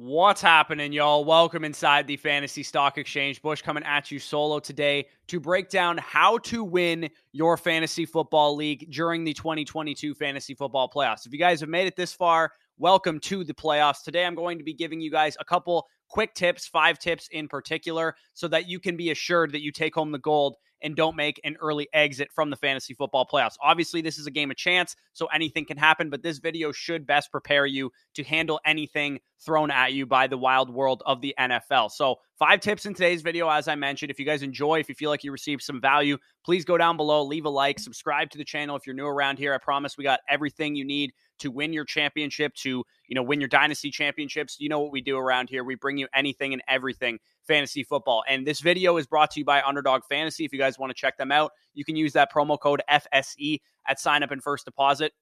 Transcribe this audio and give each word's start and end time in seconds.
What's 0.00 0.40
happening, 0.40 0.92
y'all? 0.92 1.24
Welcome 1.24 1.64
inside 1.64 2.06
the 2.06 2.16
Fantasy 2.16 2.62
Stock 2.62 2.98
Exchange. 2.98 3.42
Bush 3.42 3.62
coming 3.62 3.82
at 3.82 4.12
you 4.12 4.20
solo 4.20 4.60
today 4.60 5.08
to 5.26 5.40
break 5.40 5.70
down 5.70 5.98
how 5.98 6.38
to 6.38 6.62
win 6.62 7.10
your 7.32 7.56
fantasy 7.56 8.06
football 8.06 8.54
league 8.54 8.88
during 8.92 9.24
the 9.24 9.34
2022 9.34 10.14
fantasy 10.14 10.54
football 10.54 10.88
playoffs. 10.88 11.26
If 11.26 11.32
you 11.32 11.38
guys 11.40 11.58
have 11.58 11.68
made 11.68 11.88
it 11.88 11.96
this 11.96 12.12
far, 12.12 12.52
welcome 12.76 13.18
to 13.22 13.42
the 13.42 13.54
playoffs. 13.54 14.04
Today, 14.04 14.24
I'm 14.24 14.36
going 14.36 14.58
to 14.58 14.62
be 14.62 14.72
giving 14.72 15.00
you 15.00 15.10
guys 15.10 15.36
a 15.40 15.44
couple 15.44 15.88
quick 16.06 16.32
tips, 16.32 16.68
five 16.68 17.00
tips 17.00 17.26
in 17.32 17.48
particular, 17.48 18.14
so 18.34 18.46
that 18.46 18.68
you 18.68 18.78
can 18.78 18.96
be 18.96 19.10
assured 19.10 19.50
that 19.50 19.62
you 19.62 19.72
take 19.72 19.96
home 19.96 20.12
the 20.12 20.20
gold 20.20 20.54
and 20.82 20.96
don't 20.96 21.16
make 21.16 21.40
an 21.44 21.56
early 21.60 21.88
exit 21.92 22.28
from 22.32 22.50
the 22.50 22.56
fantasy 22.56 22.94
football 22.94 23.26
playoffs. 23.26 23.54
Obviously, 23.62 24.00
this 24.00 24.18
is 24.18 24.26
a 24.26 24.30
game 24.30 24.50
of 24.50 24.56
chance, 24.56 24.96
so 25.12 25.26
anything 25.26 25.64
can 25.64 25.76
happen, 25.76 26.10
but 26.10 26.22
this 26.22 26.38
video 26.38 26.72
should 26.72 27.06
best 27.06 27.30
prepare 27.30 27.66
you 27.66 27.90
to 28.14 28.24
handle 28.24 28.60
anything 28.64 29.18
thrown 29.40 29.70
at 29.70 29.92
you 29.92 30.06
by 30.06 30.26
the 30.26 30.38
wild 30.38 30.70
world 30.70 31.02
of 31.06 31.20
the 31.20 31.34
NFL. 31.38 31.90
So, 31.90 32.16
five 32.38 32.60
tips 32.60 32.86
in 32.86 32.94
today's 32.94 33.22
video, 33.22 33.48
as 33.48 33.68
I 33.68 33.74
mentioned. 33.74 34.10
If 34.10 34.18
you 34.18 34.26
guys 34.26 34.42
enjoy, 34.42 34.80
if 34.80 34.88
you 34.88 34.94
feel 34.94 35.10
like 35.10 35.24
you 35.24 35.32
received 35.32 35.62
some 35.62 35.80
value, 35.80 36.18
please 36.44 36.64
go 36.64 36.78
down 36.78 36.96
below, 36.96 37.22
leave 37.22 37.44
a 37.44 37.50
like, 37.50 37.78
subscribe 37.78 38.30
to 38.30 38.38
the 38.38 38.44
channel 38.44 38.76
if 38.76 38.86
you're 38.86 38.94
new 38.94 39.06
around 39.06 39.38
here. 39.38 39.54
I 39.54 39.58
promise 39.58 39.96
we 39.96 40.04
got 40.04 40.20
everything 40.28 40.74
you 40.74 40.84
need 40.84 41.12
to 41.38 41.50
win 41.50 41.72
your 41.72 41.84
championship, 41.84 42.54
to 42.56 42.84
you 43.06 43.14
know 43.14 43.22
win 43.22 43.40
your 43.40 43.48
dynasty 43.48 43.90
championships. 43.90 44.56
You 44.58 44.68
know 44.68 44.80
what 44.80 44.92
we 44.92 45.00
do 45.00 45.16
around 45.16 45.48
here. 45.48 45.64
We 45.64 45.74
bring 45.74 45.98
you 45.98 46.08
anything 46.14 46.52
and 46.52 46.62
everything 46.68 47.18
fantasy 47.46 47.82
football. 47.82 48.24
And 48.28 48.46
this 48.46 48.60
video 48.60 48.96
is 48.96 49.06
brought 49.06 49.30
to 49.32 49.40
you 49.40 49.44
by 49.44 49.62
Underdog 49.62 50.02
Fantasy. 50.08 50.44
If 50.44 50.52
you 50.52 50.58
guys 50.58 50.78
want 50.78 50.90
to 50.90 50.94
check 50.94 51.16
them 51.16 51.32
out, 51.32 51.52
you 51.74 51.84
can 51.84 51.96
use 51.96 52.12
that 52.12 52.32
promo 52.32 52.58
code 52.58 52.82
FSE 52.90 53.60
at 53.86 53.98
sign 53.98 54.22
up 54.22 54.30
and 54.30 54.42
first 54.42 54.64
deposit 54.64 55.12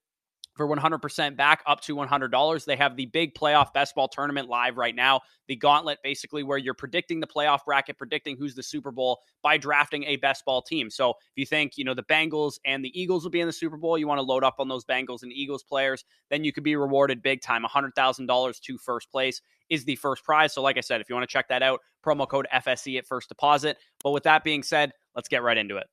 for 0.56 0.66
100% 0.66 1.36
back 1.36 1.62
up 1.66 1.80
to 1.82 1.94
$100. 1.94 2.64
They 2.64 2.76
have 2.76 2.96
the 2.96 3.06
big 3.06 3.34
playoff 3.34 3.72
best 3.72 3.94
ball 3.94 4.08
tournament 4.08 4.48
live 4.48 4.76
right 4.76 4.94
now. 4.94 5.20
The 5.48 5.56
gauntlet, 5.56 5.98
basically, 6.02 6.42
where 6.42 6.58
you're 6.58 6.74
predicting 6.74 7.20
the 7.20 7.26
playoff 7.26 7.64
bracket, 7.64 7.98
predicting 7.98 8.36
who's 8.36 8.54
the 8.54 8.62
Super 8.62 8.90
Bowl 8.90 9.20
by 9.42 9.58
drafting 9.58 10.04
a 10.04 10.16
best 10.16 10.44
ball 10.44 10.62
team. 10.62 10.90
So 10.90 11.10
if 11.10 11.36
you 11.36 11.46
think, 11.46 11.76
you 11.76 11.84
know, 11.84 11.94
the 11.94 12.02
Bengals 12.04 12.54
and 12.64 12.84
the 12.84 13.00
Eagles 13.00 13.22
will 13.22 13.30
be 13.30 13.40
in 13.40 13.46
the 13.46 13.52
Super 13.52 13.76
Bowl, 13.76 13.98
you 13.98 14.08
want 14.08 14.18
to 14.18 14.22
load 14.22 14.44
up 14.44 14.56
on 14.58 14.68
those 14.68 14.84
Bengals 14.84 15.22
and 15.22 15.32
Eagles 15.32 15.62
players, 15.62 16.04
then 16.30 16.42
you 16.42 16.52
could 16.52 16.64
be 16.64 16.76
rewarded 16.76 17.22
big 17.22 17.42
time. 17.42 17.64
$100,000 17.64 18.60
to 18.60 18.78
first 18.78 19.10
place 19.10 19.42
is 19.68 19.84
the 19.84 19.96
first 19.96 20.24
prize. 20.24 20.54
So, 20.54 20.62
like 20.62 20.78
I 20.78 20.80
said, 20.80 21.00
if 21.00 21.08
you 21.08 21.14
want 21.14 21.28
to 21.28 21.32
check 21.32 21.48
that 21.48 21.62
out, 21.62 21.80
promo 22.04 22.28
code 22.28 22.46
FSE 22.52 22.98
at 22.98 23.06
first 23.06 23.28
deposit. 23.28 23.76
But 24.02 24.12
with 24.12 24.22
that 24.24 24.44
being 24.44 24.62
said, 24.62 24.92
let's 25.14 25.28
get 25.28 25.42
right 25.42 25.58
into 25.58 25.76
it. 25.76 25.86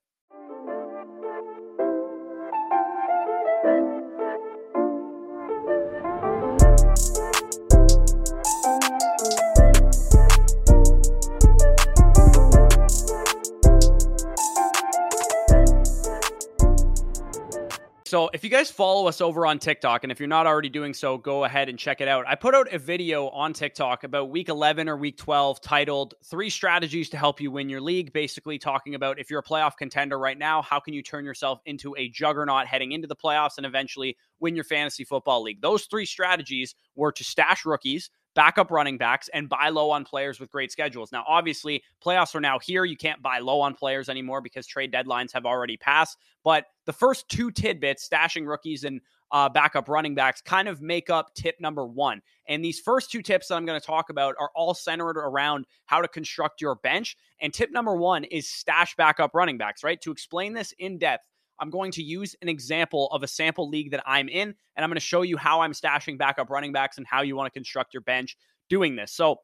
So, 18.14 18.30
if 18.31 18.44
you 18.44 18.52
guys 18.52 18.69
follow 18.69 19.08
us 19.08 19.22
over 19.22 19.44
on 19.44 19.58
TikTok, 19.58 20.03
and 20.03 20.11
if 20.11 20.19
you're 20.19 20.28
not 20.28 20.45
already 20.45 20.69
doing 20.69 20.94
so, 20.94 21.17
go 21.17 21.45
ahead 21.45 21.67
and 21.67 21.80
check 21.80 22.00
it 22.00 22.08
out. 22.08 22.25
I 22.28 22.36
put 22.36 22.53
out 22.53 22.72
a 22.72 22.78
video 22.78 23.30
on 23.30 23.53
TikTok 23.53 24.03
about 24.03 24.30
week 24.30 24.50
11 24.50 24.88
or 24.88 24.95
week 24.95 25.17
12 25.17 25.59
titled 25.61 26.14
Three 26.23 26.52
Strategies 26.52 27.09
to 27.09 27.17
Help 27.17 27.41
You 27.41 27.50
Win 27.50 27.69
Your 27.69 27.81
League, 27.81 28.14
basically 28.14 28.59
talking 28.59 28.94
about 28.94 29.17
if 29.17 29.31
you're 29.31 29.39
a 29.39 29.44
playoff 29.44 29.78
contender 29.78 30.19
right 30.19 30.38
now, 30.38 30.61
how 30.61 30.80
can 30.80 30.94
you 30.94 31.02
turn 31.02 31.25
yourself 31.25 31.59
into 31.66 31.95
a 31.97 32.08
juggernaut 32.08 32.67
heading 32.67 32.91
into 32.91 33.08
the 33.08 33.16
playoffs 33.16 33.58
and 33.58 33.66
eventually 33.66 34.16
win 34.39 34.53
your 34.53 34.64
fantasy 34.64 35.03
football 35.03 35.41
league? 35.41 35.59
Those 35.64 35.86
three 35.86 36.06
strategies 36.06 36.75
were 36.94 37.14
to 37.14 37.23
stash 37.23 37.66
rookies, 37.66 38.11
backup 38.36 38.72
running 38.72 38.98
backs, 38.98 39.30
and 39.34 39.50
buy 39.50 39.70
low 39.70 39.92
on 39.92 40.03
players 40.06 40.39
with 40.39 40.52
great 40.52 40.72
schedules. 40.72 41.12
Now, 41.12 41.23
obviously, 41.28 41.84
playoffs 42.03 42.36
are 42.36 42.42
now 42.42 42.59
here. 42.59 42.86
You 42.86 42.98
can't 42.98 43.22
buy 43.22 43.40
low 43.40 43.62
on 43.62 43.75
players 43.75 44.09
anymore 44.09 44.42
because 44.42 44.67
trade 44.67 44.92
deadlines 44.92 45.31
have 45.34 45.45
already 45.45 45.78
passed. 45.78 46.17
But 46.44 46.66
the 46.85 46.94
first 46.94 47.30
two 47.30 47.52
tidbits, 47.52 48.07
stashing 48.07 48.47
rookies 48.47 48.84
and 48.84 49.02
uh, 49.31 49.50
backup 49.50 49.90
running 49.90 50.13
backs, 50.13 50.41
kind 50.41 50.68
of 50.68 50.81
make 50.81 51.09
up 51.09 51.34
tip 51.34 51.56
number 51.59 51.85
one. 51.85 52.22
And 52.47 52.63
these 52.63 52.80
first 52.80 53.12
two 53.12 53.22
tips 53.22 53.47
that 53.47 53.56
I'm 53.56 53.66
going 53.66 53.80
to 53.80 53.85
talk 53.85 54.09
about 54.09 54.36
are 54.40 54.52
all 54.56 54.74
centered 54.74 55.18
around 55.18 55.66
how 55.86 56.02
to 56.02 56.07
construct 56.07 56.62
your 56.62 56.75
bench. 56.75 57.18
And 57.40 57.53
tip 57.53 57.72
number 57.72 57.96
one 57.96 58.25
is 58.25 58.47
stash 58.47 58.96
backup 58.96 59.34
running 59.34 59.57
backs, 59.57 59.84
right? 59.84 60.00
To 60.02 60.12
explain 60.12 60.53
this 60.53 60.74
in 60.78 61.00
depth, 61.00 61.25
I'm 61.59 61.69
going 61.69 61.91
to 61.91 62.03
use 62.03 62.36
an 62.41 62.50
example 62.50 63.08
of 63.12 63.24
a 63.24 63.28
sample 63.28 63.69
league 63.69 63.91
that 63.91 64.03
I'm 64.06 64.28
in, 64.30 64.50
and 64.75 64.84
I'm 64.84 64.90
going 64.90 64.96
to 64.96 65.00
show 65.00 65.22
you 65.22 65.38
how 65.38 65.62
I'm 65.62 65.72
stashing 65.72 66.18
backup 66.18 66.50
running 66.50 66.74
backs 66.74 66.97
and 66.97 67.08
how 67.08 67.22
you 67.22 67.36
want 67.36 67.47
to 67.47 67.58
construct 67.58 67.94
your 67.94 68.02
bench 68.02 68.38
doing 68.69 68.96
this. 68.96 69.12
So, 69.12 69.38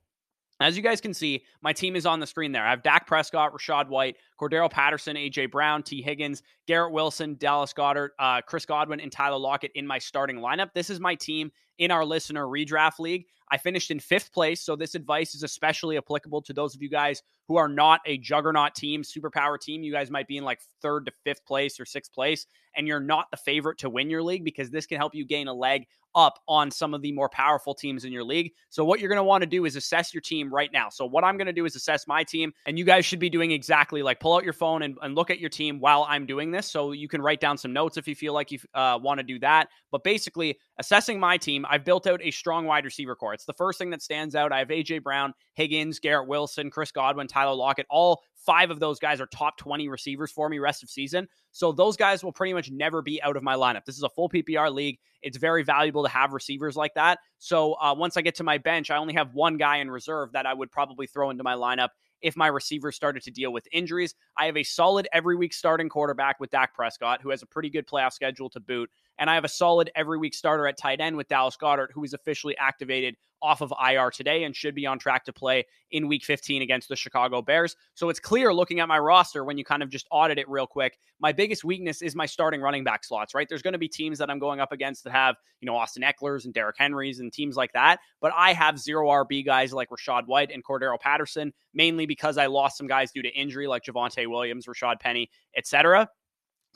as 0.61 0.75
you 0.75 0.83
guys 0.83 0.99
can 0.99 1.13
see, 1.13 1.43
my 1.61 1.71
team 1.71 1.95
is 1.95 2.05
on 2.05 2.19
the 2.19 2.27
screen 2.27 2.51
there. 2.51 2.65
I 2.65 2.71
have 2.71 2.83
Dak 2.83 3.07
Prescott, 3.07 3.53
Rachaad 3.53 3.87
White, 3.87 4.17
Cordarrelle 4.39 4.71
Patterson, 4.71 5.15
AJ 5.15 5.51
Brown, 5.51 5.83
Tee 5.83 6.01
Higgins, 6.01 6.41
Garrett 6.67 6.93
Wilson, 6.93 7.35
Dallas 7.39 7.73
Goedert, 7.73 8.09
uh, 8.19 8.41
Chris 8.41 8.65
Godwin, 8.65 8.99
and 8.99 9.11
Tyler 9.11 9.37
Lockett 9.37 9.71
in 9.75 9.85
my 9.85 9.99
starting 9.99 10.37
lineup. 10.37 10.69
This 10.73 10.89
is 10.89 10.99
my 10.99 11.15
team 11.15 11.51
in 11.77 11.91
our 11.91 12.05
listener 12.05 12.45
redraft 12.45 12.99
league. 12.99 13.25
I 13.51 13.57
finished 13.57 13.89
in 13.89 13.99
fifth 13.99 14.31
place, 14.31 14.61
so 14.61 14.75
this 14.75 14.93
advice 14.93 15.33
is 15.33 15.43
especially 15.43 15.97
applicable 15.97 16.43
to 16.43 16.53
those 16.53 16.75
of 16.75 16.83
you 16.83 16.89
guys 16.89 17.23
who 17.47 17.57
are 17.57 17.67
not 17.67 17.99
a 18.05 18.17
juggernaut 18.19 18.75
team, 18.75 19.01
superpower 19.01 19.59
team. 19.59 19.81
You 19.81 19.91
guys 19.91 20.11
might 20.11 20.27
be 20.27 20.37
in 20.37 20.43
like 20.43 20.59
third 20.83 21.07
to 21.07 21.11
fifth 21.23 21.45
place 21.45 21.79
or 21.79 21.85
sixth 21.85 22.13
place, 22.13 22.45
and 22.75 22.87
you're 22.87 22.99
not 22.99 23.25
the 23.31 23.37
favorite 23.37 23.79
to 23.79 23.89
win 23.89 24.09
your 24.09 24.21
league 24.21 24.45
because 24.45 24.69
this 24.69 24.85
can 24.85 24.97
help 24.97 25.15
you 25.15 25.25
gain 25.25 25.47
a 25.47 25.53
leg 25.53 25.87
up 26.15 26.39
on 26.47 26.71
some 26.71 26.93
of 26.93 27.01
the 27.01 27.11
more 27.11 27.29
powerful 27.29 27.73
teams 27.73 28.05
in 28.05 28.11
your 28.11 28.23
league. 28.23 28.51
So, 28.69 28.83
what 28.85 28.99
you're 28.99 29.09
going 29.09 29.17
to 29.17 29.23
want 29.23 29.41
to 29.41 29.47
do 29.47 29.65
is 29.65 29.75
assess 29.75 30.13
your 30.13 30.21
team 30.21 30.53
right 30.53 30.71
now. 30.71 30.89
So, 30.89 31.05
what 31.05 31.23
I'm 31.23 31.37
going 31.37 31.47
to 31.47 31.53
do 31.53 31.65
is 31.65 31.75
assess 31.75 32.07
my 32.07 32.23
team, 32.23 32.53
and 32.65 32.77
you 32.77 32.85
guys 32.85 33.05
should 33.05 33.19
be 33.19 33.29
doing 33.29 33.51
exactly 33.51 34.03
like 34.03 34.19
pull 34.29 34.37
out 34.37 34.43
your 34.43 34.53
phone 34.53 34.83
and, 34.83 34.95
and 35.01 35.15
look 35.15 35.31
at 35.31 35.39
your 35.39 35.49
team 35.49 35.79
while 35.79 36.05
I'm 36.07 36.25
doing 36.27 36.51
this. 36.51 36.69
So, 36.69 36.91
you 36.91 37.07
can 37.07 37.21
write 37.21 37.39
down 37.39 37.57
some 37.57 37.73
notes 37.73 37.97
if 37.97 38.07
you 38.07 38.15
feel 38.15 38.33
like 38.33 38.51
you 38.51 38.59
uh, 38.73 38.99
want 39.01 39.19
to 39.19 39.23
do 39.23 39.39
that. 39.39 39.69
But 39.91 40.03
basically, 40.03 40.59
assessing 40.77 41.19
my 41.19 41.37
team, 41.37 41.65
I've 41.69 41.83
built 41.83 42.05
out 42.05 42.21
a 42.23 42.31
strong 42.31 42.65
wide 42.65 42.85
receiver 42.85 43.15
corps. 43.15 43.33
It's 43.33 43.45
the 43.45 43.53
first 43.53 43.79
thing 43.79 43.89
that 43.89 44.01
stands 44.01 44.35
out. 44.35 44.51
I 44.51 44.59
have 44.59 44.67
AJ 44.67 45.03
Brown, 45.03 45.33
Higgins, 45.55 45.99
Garrett 45.99 46.27
Wilson, 46.27 46.69
Chris 46.69 46.91
Godwin, 46.91 47.27
Tyler 47.27 47.55
Lockett, 47.55 47.87
all 47.89 48.21
five 48.45 48.71
of 48.71 48.79
those 48.79 48.99
guys 48.99 49.19
are 49.19 49.27
top 49.27 49.57
20 49.57 49.89
receivers 49.89 50.31
for 50.31 50.49
me 50.49 50.59
rest 50.59 50.83
of 50.83 50.89
season. 50.89 51.27
So 51.51 51.71
those 51.71 51.97
guys 51.97 52.23
will 52.23 52.31
pretty 52.31 52.53
much 52.53 52.71
never 52.71 53.01
be 53.01 53.21
out 53.21 53.35
of 53.35 53.43
my 53.43 53.55
lineup. 53.55 53.85
This 53.85 53.97
is 53.97 54.03
a 54.03 54.09
full 54.09 54.29
PPR 54.29 54.73
league. 54.73 54.99
It's 55.21 55.37
very 55.37 55.63
valuable 55.63 56.03
to 56.03 56.09
have 56.09 56.33
receivers 56.33 56.75
like 56.75 56.93
that. 56.95 57.19
So 57.39 57.73
uh, 57.73 57.93
once 57.97 58.15
I 58.15 58.21
get 58.21 58.35
to 58.35 58.43
my 58.43 58.57
bench, 58.57 58.89
I 58.89 58.97
only 58.97 59.13
have 59.15 59.33
one 59.33 59.57
guy 59.57 59.77
in 59.77 59.91
reserve 59.91 60.31
that 60.33 60.45
I 60.45 60.53
would 60.53 60.71
probably 60.71 61.07
throw 61.07 61.29
into 61.29 61.43
my 61.43 61.55
lineup 61.55 61.89
if 62.21 62.35
my 62.37 62.47
receivers 62.47 62.95
started 62.95 63.23
to 63.23 63.31
deal 63.31 63.51
with 63.53 63.67
injuries. 63.71 64.15
I 64.37 64.45
have 64.45 64.57
a 64.57 64.63
solid 64.63 65.07
every 65.13 65.35
week 65.35 65.53
starting 65.53 65.89
quarterback 65.89 66.39
with 66.39 66.51
Dak 66.51 66.73
Prescott, 66.73 67.21
who 67.21 67.29
has 67.29 67.41
a 67.41 67.47
pretty 67.47 67.69
good 67.69 67.87
playoff 67.87 68.13
schedule 68.13 68.49
to 68.51 68.59
boot. 68.59 68.89
And 69.19 69.29
I 69.29 69.35
have 69.35 69.43
a 69.43 69.49
solid 69.49 69.91
every 69.95 70.17
week 70.17 70.33
starter 70.33 70.67
at 70.67 70.77
tight 70.77 71.01
end 71.01 71.15
with 71.17 71.27
Dallas 71.27 71.57
Goedert, 71.57 71.91
who 71.93 72.03
is 72.03 72.13
officially 72.13 72.57
activated 72.57 73.15
off 73.41 73.61
of 73.61 73.73
IR 73.81 74.11
today 74.11 74.43
and 74.43 74.55
should 74.55 74.75
be 74.75 74.85
on 74.85 74.99
track 74.99 75.25
to 75.25 75.33
play 75.33 75.65
in 75.91 76.07
week 76.07 76.23
15 76.23 76.61
against 76.61 76.89
the 76.89 76.95
Chicago 76.95 77.41
Bears. 77.41 77.75
So 77.93 78.09
it's 78.09 78.19
clear 78.19 78.53
looking 78.53 78.79
at 78.79 78.87
my 78.87 78.99
roster 78.99 79.43
when 79.43 79.57
you 79.57 79.63
kind 79.63 79.83
of 79.83 79.89
just 79.89 80.07
audit 80.11 80.37
it 80.37 80.49
real 80.49 80.67
quick. 80.67 80.97
My 81.19 81.31
biggest 81.31 81.63
weakness 81.63 82.01
is 82.01 82.15
my 82.15 82.25
starting 82.25 82.61
running 82.61 82.83
back 82.83 83.03
slots, 83.03 83.33
right? 83.33 83.47
There's 83.47 83.61
going 83.61 83.73
to 83.73 83.79
be 83.79 83.87
teams 83.87 84.17
that 84.19 84.29
I'm 84.29 84.39
going 84.39 84.59
up 84.59 84.71
against 84.71 85.03
that 85.03 85.11
have, 85.11 85.35
you 85.61 85.65
know, 85.65 85.75
Austin 85.75 86.03
Ekelers 86.03 86.45
and 86.45 86.53
Derrick 86.53 86.75
Henrys 86.77 87.19
and 87.19 87.31
teams 87.31 87.55
like 87.55 87.73
that. 87.73 87.99
But 88.21 88.33
I 88.35 88.53
have 88.53 88.79
zero 88.79 89.07
RB 89.07 89.45
guys 89.45 89.73
like 89.73 89.89
Rachaad 89.89 90.27
White 90.27 90.51
and 90.51 90.63
Cordarrelle 90.63 90.99
Patterson, 90.99 91.53
mainly 91.73 92.05
because 92.05 92.37
I 92.37 92.47
lost 92.47 92.77
some 92.77 92.87
guys 92.87 93.11
due 93.11 93.21
to 93.21 93.29
injury 93.29 93.67
like 93.67 93.83
Javonte 93.83 94.27
Williams, 94.27 94.65
Rashaad 94.65 94.99
Penny, 94.99 95.29
etc. 95.55 96.09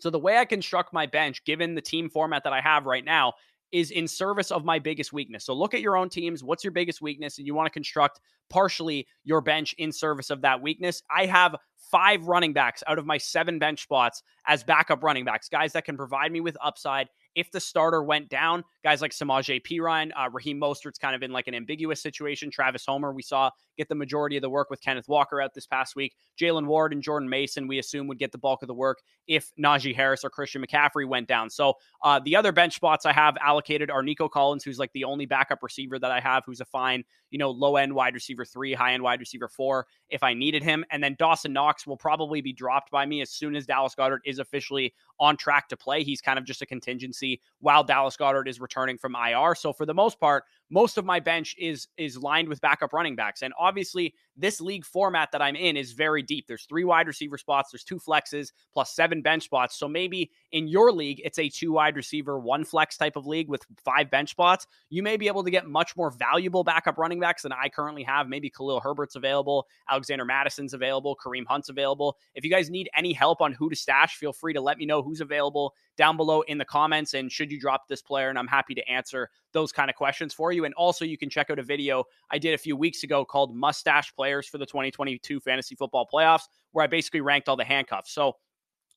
So 0.03 0.09
the 0.09 0.19
way 0.19 0.37
I 0.37 0.43
construct 0.43 0.91
my 0.91 1.05
bench, 1.05 1.45
given 1.45 1.75
the 1.75 1.81
team 1.81 2.09
format 2.09 2.43
that 2.43 2.51
I 2.51 2.59
have 2.59 2.85
right 2.85 3.05
now, 3.05 3.35
is 3.71 3.89
in 3.89 4.05
service 4.05 4.51
of 4.51 4.65
my 4.65 4.77
biggest 4.77 5.13
weakness. 5.13 5.45
So 5.45 5.53
look 5.53 5.73
at 5.73 5.79
your 5.79 5.95
own 5.95 6.09
teams. 6.09 6.43
What's 6.43 6.61
your 6.61 6.71
biggest 6.71 7.01
weakness? 7.01 7.37
And 7.37 7.47
you 7.47 7.55
want 7.55 7.67
to 7.67 7.71
construct 7.71 8.19
partially 8.49 9.07
your 9.23 9.39
bench 9.39 9.73
in 9.77 9.93
service 9.93 10.29
of 10.29 10.41
that 10.41 10.61
weakness. 10.61 11.03
I 11.09 11.25
have 11.27 11.55
five 11.89 12.27
running 12.27 12.51
backs 12.51 12.83
out 12.85 12.99
of 12.99 13.05
my 13.05 13.17
seven 13.17 13.59
bench 13.59 13.81
spots 13.81 14.23
as 14.45 14.61
backup 14.61 15.03
running 15.03 15.23
backs, 15.23 15.47
guys 15.47 15.71
that 15.71 15.85
can 15.85 15.95
provide 15.95 16.33
me 16.33 16.41
with 16.41 16.57
upside 16.61 17.07
if 17.33 17.49
the 17.51 17.61
starter 17.61 18.03
went 18.03 18.27
down, 18.27 18.65
guys 18.83 19.01
like 19.01 19.11
Samaje 19.11 19.61
Perine, 19.63 20.11
uh, 20.15 20.29
Raheem 20.31 20.59
Mostert's 20.59 20.99
kind 20.99 21.15
of 21.15 21.23
in 21.23 21.31
like 21.31 21.47
an 21.47 21.55
ambiguous 21.55 22.01
situation. 22.01 22.51
Travis 22.51 22.85
Homer, 22.85 23.13
we 23.13 23.21
saw 23.21 23.49
get 23.77 23.87
the 23.87 23.95
majority 23.95 24.35
of 24.35 24.41
the 24.41 24.49
work 24.49 24.69
with 24.69 24.81
Kenneth 24.81 25.07
Walker 25.07 25.41
out 25.41 25.53
this 25.53 25.65
past 25.65 25.95
week. 25.95 26.15
Jaylen 26.39 26.65
Warren 26.65 26.93
and 26.93 27.01
Jordan 27.01 27.29
Mason, 27.29 27.67
we 27.67 27.79
assume, 27.79 28.07
would 28.07 28.19
get 28.19 28.31
the 28.31 28.37
bulk 28.37 28.61
of 28.61 28.67
the 28.67 28.73
work 28.73 29.01
if 29.27 29.51
Najee 29.57 29.95
Harris 29.95 30.23
or 30.23 30.29
Christian 30.29 30.63
McCaffrey 30.63 31.07
went 31.07 31.27
down. 31.27 31.49
So 31.49 31.75
uh, 32.03 32.19
the 32.23 32.35
other 32.35 32.51
bench 32.51 32.75
spots 32.75 33.05
I 33.05 33.13
have 33.13 33.37
allocated 33.37 33.89
are 33.89 34.03
Nico 34.03 34.27
Collins, 34.27 34.63
who's 34.63 34.79
like 34.79 34.91
the 34.93 35.05
only 35.05 35.25
backup 35.25 35.63
receiver 35.63 35.97
that 35.97 36.11
I 36.11 36.19
have, 36.19 36.43
who's 36.45 36.61
a 36.61 36.65
fine, 36.65 37.03
you 37.31 37.39
know, 37.39 37.51
low 37.51 37.77
end 37.77 37.93
wide 37.93 38.13
receiver 38.13 38.43
three, 38.43 38.73
high 38.73 38.93
end 38.93 39.03
wide 39.03 39.21
receiver 39.21 39.47
four 39.47 39.87
if 40.09 40.23
I 40.23 40.33
needed 40.33 40.61
him. 40.61 40.83
And 40.91 41.01
then 41.01 41.15
Dawson 41.17 41.53
Knox 41.53 41.87
will 41.87 41.97
probably 41.97 42.41
be 42.41 42.53
dropped 42.53 42.91
by 42.91 43.05
me 43.05 43.21
as 43.21 43.31
soon 43.31 43.55
as 43.55 43.65
Dallas 43.65 43.95
Goedert 43.95 44.19
is 44.25 44.39
officially 44.39 44.93
on 45.19 45.37
track 45.37 45.69
to 45.69 45.77
play. 45.77 46.03
He's 46.03 46.21
kind 46.21 46.37
of 46.37 46.45
just 46.45 46.61
a 46.61 46.65
contingency 46.65 47.41
while 47.59 47.83
Dallas 47.83 48.17
Goedert 48.17 48.47
is 48.47 48.59
returning 48.59 48.72
from 48.97 49.15
IR. 49.15 49.55
So 49.55 49.73
for 49.73 49.85
the 49.85 49.93
most 49.93 50.19
part, 50.19 50.43
most 50.69 50.97
of 50.97 51.05
my 51.05 51.19
bench 51.19 51.55
is 51.57 51.87
is 51.97 52.17
lined 52.17 52.47
with 52.47 52.61
backup 52.61 52.93
running 52.93 53.15
backs. 53.15 53.41
And 53.41 53.53
obviously, 53.59 54.13
this 54.35 54.59
league 54.59 54.85
format 54.85 55.31
that 55.31 55.41
I'm 55.41 55.55
in 55.55 55.77
is 55.77 55.91
very 55.91 56.23
deep. 56.23 56.47
There's 56.47 56.65
three 56.65 56.83
wide 56.83 57.07
receiver 57.07 57.37
spots, 57.37 57.71
there's 57.71 57.83
two 57.83 57.99
flexes, 57.99 58.51
plus 58.73 58.95
seven 58.95 59.21
bench 59.21 59.43
spots. 59.43 59.77
So 59.77 59.87
maybe 59.87 60.31
in 60.51 60.67
your 60.67 60.91
league, 60.91 61.21
it's 61.23 61.39
a 61.39 61.49
two 61.49 61.73
wide 61.73 61.95
receiver, 61.95 62.39
one 62.39 62.65
flex 62.65 62.97
type 62.97 63.15
of 63.15 63.27
league 63.27 63.49
with 63.49 63.63
five 63.83 64.09
bench 64.09 64.31
spots. 64.31 64.65
You 64.89 65.03
may 65.03 65.17
be 65.17 65.27
able 65.27 65.43
to 65.43 65.51
get 65.51 65.67
much 65.67 65.95
more 65.95 66.09
valuable 66.09 66.63
backup 66.63 66.97
running 66.97 67.19
backs 67.19 67.43
than 67.43 67.51
I 67.51 67.69
currently 67.69 68.03
have. 68.03 68.27
Maybe 68.27 68.49
Khalil 68.49 68.79
Herbert's 68.79 69.15
available, 69.15 69.67
Alexander 69.89 70.25
Mattison's 70.25 70.73
available, 70.73 71.15
Kareem 71.15 71.45
Hunt's 71.45 71.69
available. 71.69 72.17
If 72.35 72.43
you 72.43 72.49
guys 72.49 72.69
need 72.69 72.89
any 72.95 73.13
help 73.13 73.41
on 73.41 73.53
who 73.53 73.69
to 73.69 73.75
stash, 73.75 74.15
feel 74.15 74.33
free 74.33 74.53
to 74.53 74.61
let 74.61 74.77
me 74.77 74.85
know 74.85 75.01
who's 75.01 75.21
available 75.21 75.75
down 75.97 76.17
below 76.17 76.41
in 76.41 76.57
the 76.57 76.65
comments. 76.65 77.13
And 77.13 77.31
should 77.31 77.51
you 77.51 77.59
drop 77.59 77.87
this 77.87 78.01
player, 78.01 78.29
and 78.29 78.39
I'm 78.39 78.47
happy 78.47 78.73
to 78.75 78.89
answer 78.89 79.29
those 79.53 79.71
kind 79.71 79.89
of 79.89 79.95
questions 79.95 80.33
for 80.33 80.51
you. 80.51 80.65
And 80.65 80.73
also, 80.75 81.05
you 81.05 81.17
can 81.17 81.29
check 81.29 81.49
out 81.49 81.59
a 81.59 81.63
video 81.63 82.03
I 82.31 82.37
did 82.37 82.53
a 82.53 82.57
few 82.57 82.75
weeks 82.75 83.03
ago 83.03 83.23
called 83.23 83.55
Must 83.55 83.79
Stash 83.79 84.13
Players 84.15 84.47
for 84.47 84.57
the 84.57 84.65
2022 84.65 85.39
Fantasy 85.39 85.75
Football 85.75 86.07
Playoffs, 86.11 86.43
where 86.71 86.83
I 86.83 86.87
basically 86.87 87.21
ranked 87.21 87.47
all 87.47 87.55
the 87.55 87.63
handcuffs. 87.63 88.11
So 88.11 88.33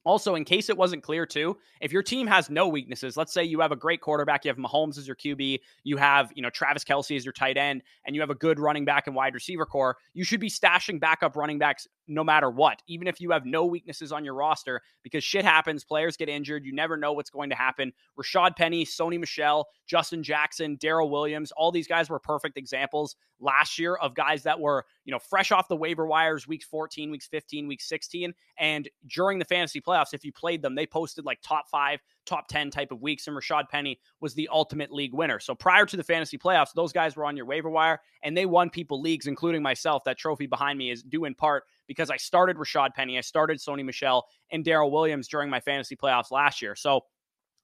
also, 0.07 0.37
in 0.37 0.45
case 0.45 0.71
it 0.71 0.77
wasn't 0.77 1.03
clear 1.03 1.27
too, 1.27 1.57
if 1.81 1.93
your 1.93 2.03
team 2.03 2.29
has 2.29 2.49
no 2.49 2.69
weaknesses, 2.69 3.17
let's 3.17 3.33
say 3.33 3.43
you 3.43 3.59
have 3.59 3.73
a 3.73 3.77
great 3.77 4.01
quarterback, 4.01 4.45
you 4.45 4.49
have 4.49 4.57
Mahomes 4.57 4.99
as 4.99 5.07
your 5.07 5.17
QB, 5.17 5.59
you 5.83 5.97
have, 5.97 6.31
you 6.37 6.43
know, 6.43 6.51
Travis 6.51 6.85
Kelce 6.85 7.17
as 7.17 7.25
your 7.25 7.33
tight 7.33 7.57
end, 7.57 7.83
and 8.07 8.15
you 8.15 8.21
have 8.23 8.31
a 8.31 8.37
good 8.37 8.61
running 8.61 8.85
back 8.85 9.09
and 9.09 9.17
wide 9.17 9.35
receiver 9.35 9.67
corps, 9.67 9.97
you 10.15 10.23
should 10.23 10.39
be 10.39 10.49
stashing 10.49 11.01
backup 11.01 11.37
running 11.37 11.59
backs 11.59 11.89
no 12.09 12.25
matter 12.25 12.51
what, 12.51 12.83
even 12.87 13.07
if 13.07 13.21
you 13.21 13.31
have 13.31 13.45
no 13.45 13.65
weaknesses 13.65 14.13
on 14.13 14.25
your 14.25 14.35
roster, 14.35 14.83
because 15.03 15.25
shit 15.25 15.45
happens. 15.45 15.85
Players 15.85 16.17
get 16.17 16.29
injured. 16.29 16.65
You 16.65 16.73
never 16.73 16.97
know 16.97 17.13
what's 17.13 17.31
going 17.31 17.51
to 17.51 17.57
happen. 17.57 17.93
Rashaad 18.19 18.57
Penny, 18.57 18.85
Sony 18.85 19.19
Michel, 19.19 19.67
Justin 19.87 20.23
Jackson, 20.23 20.77
Darrel 20.77 21.11
Williams, 21.11 21.53
all 21.53 21.73
these 21.73 21.89
guys 21.89 22.09
were 22.09 22.19
perfect 22.19 22.57
examples 22.57 23.17
last 23.41 23.79
year 23.79 23.97
of 23.97 24.15
guys 24.15 24.43
that 24.45 24.59
were, 24.59 24.85
you 25.05 25.13
know, 25.13 25.19
fresh 25.19 25.53
off 25.53 25.69
the 25.69 25.77
waiver 25.77 26.07
wires 26.07 26.49
weeks 26.49 26.65
14, 26.67 27.11
weeks 27.11 27.27
15, 27.27 27.67
weeks 27.69 27.89
16. 27.89 28.35
And 28.59 28.89
during 29.07 29.39
the 29.39 29.45
fantasy 29.45 29.81
playoffs, 29.81 30.15
if 30.15 30.25
you 30.25 30.33
played 30.33 30.63
them, 30.63 30.75
they 30.75 30.87
posted 30.87 31.25
like 31.25 31.41
top 31.43 31.69
five, 31.69 32.01
top 32.27 32.49
10 32.49 32.71
type 32.71 32.93
of 32.93 33.01
weeks. 33.01 33.27
And 33.27 33.37
Rashaad 33.37 33.69
Penny 33.69 33.99
was 34.21 34.35
the 34.35 34.49
ultimate 34.53 34.93
league 34.93 35.15
winner. 35.15 35.41
So 35.41 35.55
prior 35.55 35.87
to 35.87 35.97
the 35.97 36.05
fantasy 36.05 36.39
playoffs, 36.39 36.73
those 36.75 36.93
guys 36.93 37.17
were 37.17 37.25
on 37.25 37.37
your 37.37 37.47
waiver 37.47 37.71
wire 37.71 38.01
and 38.23 38.37
they 38.37 38.47
won 38.47 38.71
people 38.71 39.01
leagues, 39.01 39.27
including 39.27 39.63
myself. 39.63 40.05
That 40.05 40.19
trophy 40.19 40.47
behind 40.47 40.79
me 40.79 40.91
is 40.91 41.03
due 41.03 41.25
in 41.25 41.35
part 41.35 41.65
because 41.87 42.11
I 42.11 42.17
started 42.17 42.57
Rashaad 42.57 42.95
Penny, 42.95 43.17
I 43.17 43.23
started 43.23 43.59
Sony 43.59 43.85
Michel 43.85 44.27
and 44.51 44.65
Darrel 44.65 44.91
Williams 44.91 45.29
during 45.29 45.49
my 45.49 45.61
fantasy 45.61 45.97
playoffs 45.97 46.31
last 46.31 46.61
year. 46.61 46.75
So 46.75 47.05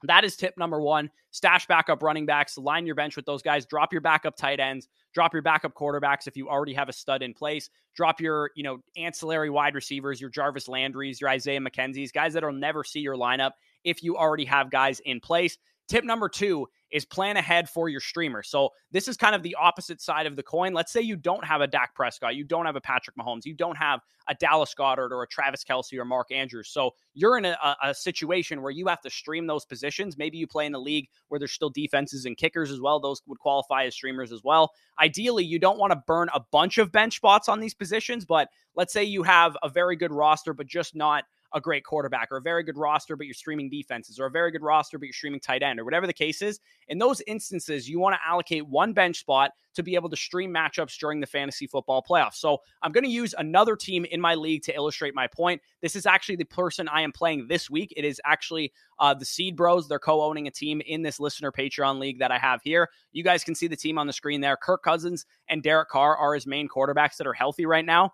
that 0.04 0.24
is 0.24 0.36
tip 0.36 0.56
number 0.56 0.80
one. 0.80 1.10
Stash 1.30 1.66
backup 1.66 2.02
running 2.02 2.26
backs, 2.26 2.58
line 2.58 2.86
your 2.86 2.94
bench 2.94 3.16
with 3.16 3.24
those 3.24 3.42
guys, 3.42 3.64
drop 3.64 3.92
your 3.92 4.02
backup 4.02 4.36
tight 4.36 4.60
ends, 4.60 4.88
drop 5.14 5.32
your 5.32 5.42
backup 5.42 5.74
quarterbacks 5.74 6.26
if 6.26 6.36
you 6.36 6.48
already 6.48 6.74
have 6.74 6.88
a 6.88 6.92
stud 6.92 7.22
in 7.22 7.32
place, 7.32 7.70
drop 7.94 8.20
your, 8.20 8.50
you 8.54 8.62
know, 8.62 8.78
ancillary 8.96 9.48
wide 9.48 9.74
receivers, 9.74 10.20
your 10.20 10.30
Jarvis 10.30 10.68
Landry's, 10.68 11.20
your 11.20 11.30
Isaiah 11.30 11.60
McKenzie's, 11.60 12.12
guys 12.12 12.34
that'll 12.34 12.52
never 12.52 12.84
see 12.84 13.00
your 13.00 13.16
lineup 13.16 13.52
if 13.84 14.02
you 14.02 14.16
already 14.16 14.44
have 14.44 14.70
guys 14.70 15.00
in 15.00 15.20
place. 15.20 15.58
Tip 15.88 16.04
number 16.04 16.28
two 16.28 16.66
is 16.90 17.04
plan 17.04 17.36
ahead 17.36 17.68
for 17.68 17.88
your 17.88 18.00
streamer. 18.00 18.42
So 18.42 18.70
this 18.92 19.08
is 19.08 19.16
kind 19.16 19.34
of 19.34 19.42
the 19.42 19.56
opposite 19.56 20.00
side 20.00 20.26
of 20.26 20.36
the 20.36 20.42
coin. 20.42 20.74
Let's 20.74 20.92
say 20.92 21.00
you 21.00 21.16
don't 21.16 21.44
have 21.44 21.60
a 21.60 21.66
Dak 21.66 21.94
Prescott, 21.94 22.36
you 22.36 22.44
don't 22.44 22.66
have 22.66 22.76
a 22.76 22.80
Patrick 22.80 23.16
Mahomes, 23.16 23.44
you 23.44 23.54
don't 23.54 23.76
have 23.76 24.00
a 24.28 24.34
Dallas 24.34 24.74
Goedert 24.78 25.10
or 25.10 25.22
a 25.22 25.26
Travis 25.26 25.64
Kelce 25.64 25.98
or 25.98 26.04
Mark 26.04 26.30
Andrews. 26.30 26.68
So 26.68 26.92
you're 27.14 27.36
in 27.36 27.46
a, 27.46 27.76
a 27.82 27.94
situation 27.94 28.62
where 28.62 28.70
you 28.70 28.86
have 28.86 29.00
to 29.02 29.10
stream 29.10 29.46
those 29.46 29.64
positions. 29.64 30.16
Maybe 30.16 30.38
you 30.38 30.46
play 30.46 30.66
in 30.66 30.74
a 30.74 30.78
league 30.78 31.08
where 31.28 31.38
there's 31.38 31.52
still 31.52 31.70
defenses 31.70 32.26
and 32.26 32.36
kickers 32.36 32.70
as 32.70 32.80
well. 32.80 33.00
Those 33.00 33.22
would 33.26 33.38
qualify 33.38 33.84
as 33.84 33.94
streamers 33.94 34.30
as 34.30 34.44
well. 34.44 34.70
Ideally, 35.00 35.44
you 35.44 35.58
don't 35.58 35.78
want 35.78 35.92
to 35.92 36.02
burn 36.06 36.28
a 36.32 36.40
bunch 36.52 36.78
of 36.78 36.92
bench 36.92 37.16
spots 37.16 37.48
on 37.48 37.58
these 37.58 37.74
positions, 37.74 38.24
but 38.24 38.48
let's 38.76 38.92
say 38.92 39.02
you 39.02 39.22
have 39.24 39.56
a 39.62 39.68
very 39.68 39.96
good 39.96 40.12
roster, 40.12 40.54
but 40.54 40.66
just 40.66 40.94
not 40.94 41.24
a 41.54 41.60
great 41.60 41.84
quarterback 41.84 42.30
or 42.30 42.38
a 42.38 42.42
very 42.42 42.62
good 42.62 42.76
roster, 42.76 43.16
but 43.16 43.26
you're 43.26 43.34
streaming 43.34 43.68
defenses 43.68 44.18
or 44.18 44.26
a 44.26 44.30
very 44.30 44.50
good 44.50 44.62
roster, 44.62 44.98
but 44.98 45.06
you're 45.06 45.12
streaming 45.12 45.40
tight 45.40 45.62
end 45.62 45.78
or 45.78 45.84
whatever 45.84 46.06
the 46.06 46.12
case 46.12 46.42
is. 46.42 46.60
In 46.88 46.98
those 46.98 47.20
instances, 47.26 47.88
you 47.88 47.98
want 47.98 48.14
to 48.14 48.20
allocate 48.26 48.66
one 48.66 48.92
bench 48.92 49.20
spot 49.20 49.52
to 49.74 49.82
be 49.82 49.94
able 49.94 50.10
to 50.10 50.16
stream 50.16 50.52
matchups 50.52 50.98
during 50.98 51.20
the 51.20 51.26
fantasy 51.26 51.66
football 51.66 52.04
playoffs. 52.06 52.34
So 52.34 52.58
I'm 52.82 52.92
going 52.92 53.04
to 53.04 53.10
use 53.10 53.34
another 53.36 53.76
team 53.76 54.04
in 54.04 54.20
my 54.20 54.34
league 54.34 54.62
to 54.64 54.74
illustrate 54.74 55.14
my 55.14 55.26
point. 55.26 55.62
This 55.80 55.96
is 55.96 56.06
actually 56.06 56.36
the 56.36 56.44
person 56.44 56.88
I 56.88 57.02
am 57.02 57.12
playing 57.12 57.48
this 57.48 57.70
week. 57.70 57.92
It 57.96 58.04
is 58.04 58.20
actually 58.24 58.72
uh, 58.98 59.14
the 59.14 59.24
Seed 59.24 59.56
Bros. 59.56 59.88
They're 59.88 59.98
co 59.98 60.22
owning 60.22 60.46
a 60.46 60.50
team 60.50 60.80
in 60.86 61.02
this 61.02 61.18
listener 61.18 61.52
Patreon 61.52 61.98
league 61.98 62.18
that 62.18 62.30
I 62.30 62.38
have 62.38 62.60
here. 62.62 62.88
You 63.12 63.24
guys 63.24 63.44
can 63.44 63.54
see 63.54 63.66
the 63.66 63.76
team 63.76 63.98
on 63.98 64.06
the 64.06 64.12
screen 64.12 64.40
there. 64.40 64.56
Kirk 64.56 64.82
Cousins 64.82 65.26
and 65.48 65.62
Derek 65.62 65.88
Carr 65.88 66.16
are 66.16 66.34
his 66.34 66.46
main 66.46 66.68
quarterbacks 66.68 67.16
that 67.16 67.26
are 67.26 67.32
healthy 67.32 67.66
right 67.66 67.84
now 67.84 68.12